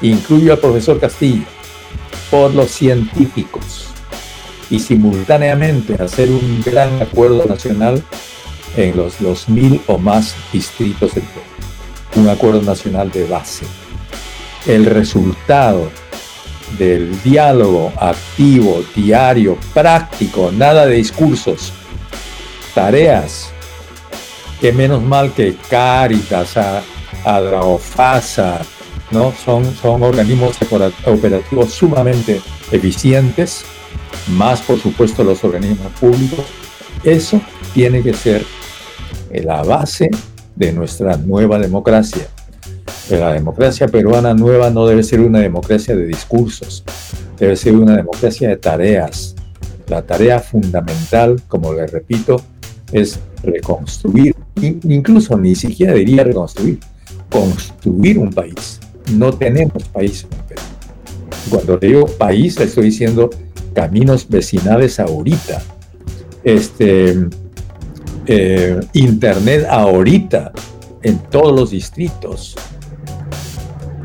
incluyo 0.02 0.52
al 0.52 0.58
profesor 0.58 1.00
Castillo, 1.00 1.44
por 2.30 2.54
los 2.54 2.70
científicos 2.70 3.88
y 4.70 4.78
simultáneamente 4.78 6.00
hacer 6.00 6.30
un 6.30 6.62
gran 6.64 7.02
acuerdo 7.02 7.44
nacional 7.44 8.02
en 8.76 8.96
los, 8.96 9.20
los 9.20 9.48
mil 9.48 9.80
o 9.88 9.98
más 9.98 10.36
distritos 10.52 11.14
del 11.14 11.24
Perú. 11.24 11.44
Un 12.16 12.28
acuerdo 12.28 12.62
nacional 12.62 13.10
de 13.10 13.24
base. 13.24 13.66
El 14.66 14.86
resultado 14.86 15.90
del 16.78 17.20
diálogo 17.22 17.92
activo, 17.98 18.82
diario, 18.94 19.58
práctico, 19.74 20.50
nada 20.52 20.86
de 20.86 20.96
discursos, 20.96 21.72
tareas, 22.74 23.50
que 24.60 24.72
menos 24.72 25.02
mal 25.02 25.32
que 25.32 25.56
Caritas, 25.68 26.56
Adraofasa, 27.24 28.60
¿no? 29.10 29.32
son, 29.32 29.74
son 29.76 30.02
organismos 30.02 30.56
operativos 31.06 31.72
sumamente 31.72 32.40
eficientes, 32.70 33.64
más 34.28 34.60
por 34.60 34.80
supuesto 34.80 35.24
los 35.24 35.42
organismos 35.44 35.92
públicos. 35.98 36.44
Eso 37.02 37.40
tiene 37.74 38.02
que 38.02 38.14
ser 38.14 38.44
la 39.32 39.62
base 39.62 40.10
de 40.56 40.72
nuestra 40.72 41.16
nueva 41.16 41.58
democracia 41.58 42.28
la 43.18 43.32
democracia 43.32 43.88
peruana 43.88 44.34
nueva 44.34 44.70
no 44.70 44.86
debe 44.86 45.02
ser 45.02 45.20
una 45.20 45.40
democracia 45.40 45.96
de 45.96 46.06
discursos, 46.06 46.84
debe 47.38 47.56
ser 47.56 47.74
una 47.74 47.96
democracia 47.96 48.48
de 48.48 48.56
tareas. 48.56 49.34
La 49.88 50.02
tarea 50.02 50.38
fundamental, 50.38 51.42
como 51.48 51.72
le 51.72 51.86
repito, 51.86 52.40
es 52.92 53.18
reconstruir, 53.42 54.36
incluso 54.60 55.36
ni 55.36 55.54
siquiera 55.54 55.94
diría 55.94 56.22
reconstruir, 56.22 56.78
construir 57.28 58.18
un 58.18 58.30
país. 58.30 58.78
No 59.14 59.32
tenemos 59.32 59.82
país 59.88 60.26
en 60.30 60.38
Perú. 60.46 60.62
Cuando 61.50 61.76
digo 61.78 62.06
país, 62.06 62.58
le 62.58 62.66
estoy 62.66 62.84
diciendo 62.84 63.30
caminos 63.74 64.28
vecinales 64.28 65.00
ahorita, 65.00 65.62
este, 66.44 67.28
eh, 68.26 68.80
internet 68.92 69.66
ahorita 69.68 70.52
en 71.02 71.18
todos 71.30 71.58
los 71.58 71.70
distritos, 71.70 72.56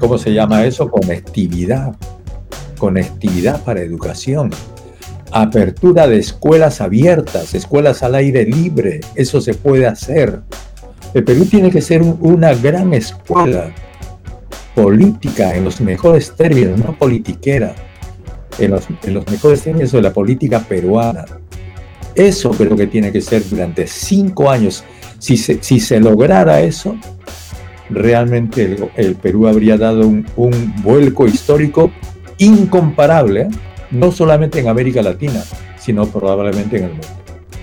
¿cómo 0.07 0.19
se 0.19 0.33
llama 0.33 0.63
eso? 0.63 0.91
Conectividad. 0.91 1.95
Conectividad 2.77 3.63
para 3.63 3.81
educación. 3.81 4.51
Apertura 5.31 6.07
de 6.07 6.19
escuelas 6.19 6.79
abiertas, 6.79 7.55
escuelas 7.55 8.03
al 8.03 8.13
aire 8.13 8.45
libre. 8.45 9.01
Eso 9.15 9.41
se 9.41 9.55
puede 9.55 9.87
hacer. 9.87 10.41
El 11.15 11.23
Perú 11.23 11.45
tiene 11.45 11.71
que 11.71 11.81
ser 11.81 12.03
una 12.03 12.53
gran 12.53 12.93
escuela 12.93 13.73
política 14.75 15.55
en 15.55 15.63
los 15.63 15.81
mejores 15.81 16.35
términos, 16.35 16.77
no 16.77 16.95
politiquera, 16.95 17.73
en 18.59 18.71
los, 18.71 19.27
mejores 19.31 19.63
términos 19.63 19.91
de 19.91 20.03
la 20.03 20.13
política 20.13 20.59
peruana. 20.59 21.25
Eso 22.13 22.51
creo 22.51 22.75
que 22.75 22.85
tiene 22.85 23.11
que 23.11 23.21
ser 23.21 23.43
durante 23.49 23.87
cinco 23.87 24.51
años. 24.51 24.83
Si 25.17 25.35
si 25.35 25.79
se 25.79 25.99
lograra 25.99 26.61
eso, 26.61 26.95
realmente 27.89 28.77
el, 28.95 29.15
Perú 29.15 29.47
habría 29.47 29.77
dado 29.77 30.07
un, 30.07 30.73
vuelco 30.83 31.27
histórico 31.27 31.91
incomparable, 32.37 33.41
¿eh? 33.41 33.49
no 33.91 34.11
solamente 34.11 34.59
en 34.59 34.67
América 34.67 35.01
Latina, 35.01 35.41
sino 35.79 36.05
probablemente 36.07 36.77
en 36.77 36.83
el 36.85 36.91
mundo. 36.91 37.07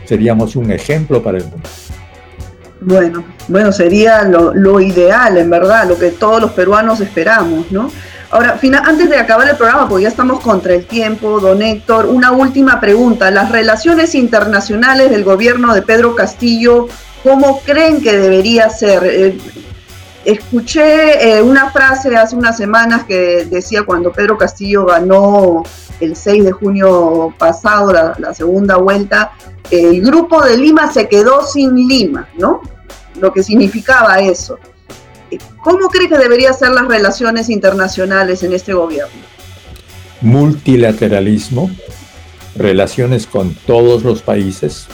Seríamos 0.05 0.57
un 0.57 0.71
ejemplo 0.71 1.23
para 1.23 1.39
el 1.39 1.45
mundo. 1.45 1.69
Bueno, 2.81 3.25
bueno, 3.49 3.71
sería 3.71 4.25
lo, 4.25 4.81
ideal, 4.81 5.37
en 5.39 5.51
verdad, 5.51 5.89
lo 5.89 5.99
que 5.99 6.11
todos 6.11 6.41
los 6.41 6.51
peruanos 6.53 7.01
esperamos, 7.01 7.71
¿no? 7.71 7.91
Ahora, 8.31 8.59
antes 8.85 9.11
de 9.11 9.17
acabar 9.17 9.47
el 9.49 9.57
programa, 9.57 9.89
porque 9.89 10.05
ya 10.05 10.09
estamos 10.09 10.41
contra 10.41 10.73
el 10.73 10.87
tiempo, 10.87 11.39
don 11.39 11.61
Héctor, 11.61 12.07
una 12.07 12.33
última 12.33 12.81
pregunta. 12.81 13.31
Las 13.31 13.53
relaciones 13.53 14.15
internacionales 14.15 15.11
del 15.11 15.23
gobierno 15.23 15.75
de 15.75 15.83
Pedro 15.83 16.15
Castillo, 16.17 16.89
¿cómo 17.23 17.61
creen 17.61 18.01
que 18.01 18.17
debería 18.17 18.71
ser? 18.71 19.35
Escuché 20.25 21.37
eh, 21.37 21.43
una 21.43 21.71
frase 21.71 22.15
hace 22.17 22.37
unas 22.37 22.57
semanas 22.57 23.05
que 23.05 23.45
decía 23.45 23.83
cuando 23.83 24.13
Pedro 24.13 24.39
Castillo 24.39 24.87
ganó 24.87 25.65
el 25.99 26.15
6 26.15 26.45
de 26.45 26.53
junio 26.53 27.35
pasado 27.39 27.93
la, 27.93 28.35
segunda 28.35 28.77
vuelta, 28.77 29.33
el 29.71 30.01
grupo 30.03 30.41
de 30.43 30.57
Lima 30.57 30.93
se 30.93 31.09
quedó 31.09 31.45
sin 31.45 31.75
Lima, 31.89 32.29
¿no? 32.39 32.61
Lo 33.21 33.33
que 33.33 33.43
significaba 33.43 34.21
eso. 34.21 34.59
¿Cómo 35.63 35.89
cree 35.89 36.09
que 36.09 36.19
deberían 36.19 36.55
ser 36.55 36.71
las 36.71 36.87
relaciones 36.87 37.49
internacionales 37.49 38.43
en 38.43 38.53
este 38.53 38.75
gobierno? 38.75 39.13
Multilateralismo, 40.21 41.71
relaciones 42.57 43.27
con 43.27 43.55
todos 43.67 44.03
los 44.05 44.23
países, 44.23 44.87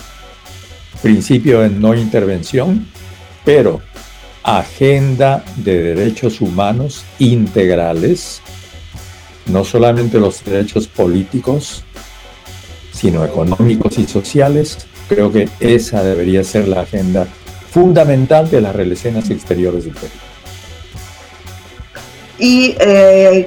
principio 1.03 1.61
de 1.61 1.71
no 1.71 1.95
intervención, 1.95 2.87
pero 3.45 3.81
agenda 4.49 5.45
de 5.57 5.95
derechos 5.95 6.41
humanos 6.41 7.05
integrales, 7.19 8.41
no 9.47 9.63
solamente 9.65 10.19
los 10.19 10.43
derechos 10.43 10.87
políticos, 10.87 11.85
sino 12.93 13.25
económicos 13.25 13.99
y 13.99 14.07
sociales. 14.07 14.87
Creo 15.09 15.31
que 15.31 15.49
esa 15.61 16.03
debería 16.03 16.45
ser 16.45 16.67
la 16.69 16.81
agenda 16.81 17.27
fundamental 17.71 18.51
de 18.51 18.61
las 18.63 18.75
relaciones 18.75 19.29
exteriores 19.31 19.85
del 19.85 19.95
Perú. 19.95 20.13
¿Y 22.39 22.75
eh, 22.81 23.47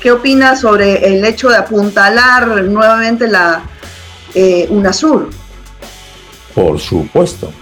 qué 0.00 0.10
opinas 0.10 0.60
sobre 0.60 1.06
el 1.06 1.24
hecho 1.24 1.48
de 1.48 1.56
apuntalar 1.56 2.64
nuevamente 2.64 3.28
la 3.28 3.62
eh, 4.34 4.66
UNASUR? 4.70 5.30
Por 6.54 6.80
supuesto. 6.80 7.52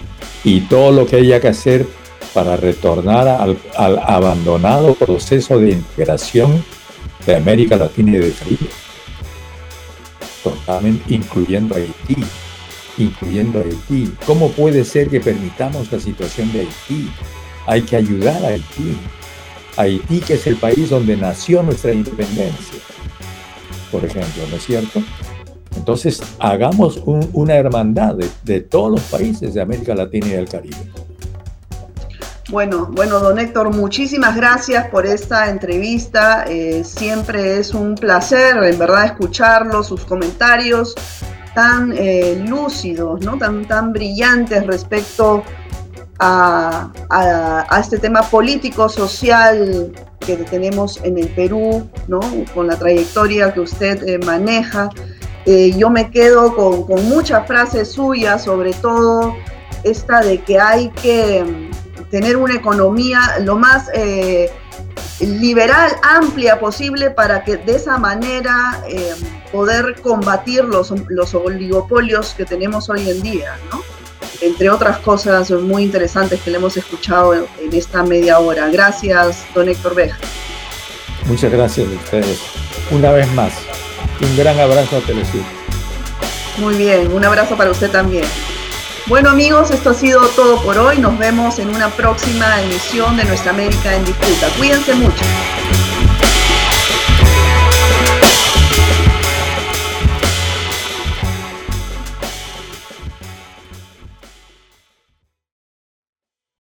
Y 0.43 0.61
todo 0.61 0.91
lo 0.91 1.05
que 1.05 1.17
haya 1.17 1.39
que 1.39 1.49
hacer 1.49 1.85
para 2.33 2.57
retornar 2.57 3.27
al, 3.27 3.57
abandonado 3.77 4.95
proceso 4.95 5.59
de 5.59 5.71
integración 5.71 6.63
de 7.25 7.35
América 7.35 7.75
Latina 7.75 8.11
y 8.11 8.19
del 8.19 8.33
Caribe. 8.33 8.67
Totalmente, 10.43 11.13
incluyendo 11.13 11.75
Haití, 11.75 12.17
incluyendo 12.97 13.59
Haití. 13.59 14.13
¿Cómo 14.25 14.49
puede 14.51 14.83
ser 14.83 15.09
que 15.09 15.21
permitamos 15.21 15.91
la 15.91 15.99
situación 15.99 16.51
de 16.51 16.61
Haití? 16.61 17.09
Hay 17.65 17.81
que 17.83 17.95
ayudar 17.95 18.43
a 18.43 18.49
Haití. 18.49 18.97
Haití, 19.77 20.19
que 20.19 20.33
es 20.33 20.47
el 20.47 20.57
país 20.57 20.89
donde 20.89 21.15
nació 21.15 21.63
nuestra 21.63 21.93
independencia, 21.93 22.79
por 23.91 24.05
ejemplo, 24.05 24.43
¿no 24.49 24.57
es 24.57 24.65
cierto? 24.65 25.01
Entonces, 25.75 26.21
hagamos 26.39 27.01
una 27.05 27.55
hermandad 27.55 28.15
de, 28.43 28.61
todos 28.61 28.91
los 28.91 29.01
países 29.01 29.53
de 29.53 29.61
América 29.61 29.95
Latina 29.95 30.27
y 30.27 30.31
del 30.31 30.47
Caribe. 30.47 30.77
Bueno, 32.53 32.87
bueno, 32.91 33.19
don 33.19 33.39
Héctor, 33.39 33.75
muchísimas 33.75 34.35
gracias 34.35 34.87
por 34.89 35.07
esta 35.07 35.49
entrevista. 35.49 36.45
Eh, 36.47 36.83
siempre 36.83 37.57
es 37.57 37.73
un 37.73 37.95
placer, 37.95 38.63
en 38.63 38.77
verdad, 38.77 39.05
escucharlo, 39.05 39.83
sus 39.83 40.05
comentarios 40.05 40.93
tan 41.55 41.91
eh, 41.97 42.43
lúcidos, 42.47 43.25
¿no? 43.25 43.39
tan, 43.39 43.67
tan 43.67 43.91
brillantes 43.91 44.67
respecto 44.67 45.41
a, 46.19 46.91
este 47.79 47.97
tema 47.97 48.21
político, 48.21 48.87
social 48.87 49.91
que 50.19 50.35
tenemos 50.35 50.99
en 51.03 51.17
el 51.17 51.29
Perú, 51.29 51.89
¿no? 52.07 52.19
con 52.53 52.67
la 52.67 52.77
trayectoria 52.77 53.51
que 53.51 53.61
usted 53.61 54.07
eh, 54.07 54.19
maneja. 54.19 54.91
Yo 55.75 55.89
me 55.89 56.11
quedo 56.11 56.55
con, 56.55 56.83
con, 56.83 57.09
muchas 57.09 57.47
frases 57.47 57.93
suyas, 57.93 58.43
sobre 58.43 58.73
todo 58.73 59.33
esta 59.83 60.21
de 60.21 60.39
que 60.39 60.59
hay 60.59 60.89
que 61.01 61.43
tener 62.13 62.37
una 62.37 62.53
economía 62.53 63.39
lo 63.41 63.55
más 63.55 63.89
eh, 63.91 64.47
liberal, 65.19 65.91
amplia 66.03 66.59
posible, 66.59 67.09
para 67.09 67.43
que 67.43 67.57
de 67.57 67.75
esa 67.75 67.97
manera 67.97 68.83
poder 69.51 69.95
combatir 69.99 70.63
los, 70.63 70.93
los 71.07 71.33
oligopolios 71.33 72.35
que 72.35 72.45
tenemos 72.45 72.87
hoy 72.91 73.09
en 73.09 73.23
día, 73.23 73.55
¿no? 73.71 73.81
entre 74.41 74.69
otras 74.69 74.99
cosas 74.99 75.49
muy 75.49 75.81
interesantes 75.81 76.39
que 76.41 76.51
le 76.51 76.57
hemos 76.57 76.77
escuchado 76.77 77.33
en, 77.33 77.47
esta 77.71 78.03
media 78.03 78.37
hora. 78.37 78.67
Gracias, 78.67 79.43
don 79.55 79.67
Héctor 79.67 79.95
Beja. 79.95 80.17
Muchas 81.25 81.51
gracias 81.51 81.87
a 81.87 81.95
ustedes. 81.95 82.39
Una 82.91 83.11
vez 83.11 83.27
más, 83.33 83.53
un 84.21 84.37
gran 84.37 84.59
abrazo 84.59 84.97
a 84.97 84.99
Telesur. 84.99 85.41
Muy 86.59 86.75
bien, 86.75 87.11
un 87.11 87.25
abrazo 87.25 87.57
para 87.57 87.71
usted 87.71 87.89
también. 87.89 88.25
Bueno 89.07 89.31
amigos, 89.31 89.69
esto 89.69 89.89
ha 89.89 89.93
sido 89.93 90.21
todo 90.29 90.63
por 90.63 90.77
hoy. 90.77 90.97
Nos 90.97 91.17
vemos 91.17 91.59
en 91.59 91.69
una 91.69 91.89
próxima 91.89 92.61
emisión 92.61 93.17
de 93.17 93.25
Nuestra 93.25 93.51
América 93.51 93.93
en 93.93 94.05
Disputa. 94.05 94.47
Cuídense 94.57 94.93
mucho. 94.93 95.25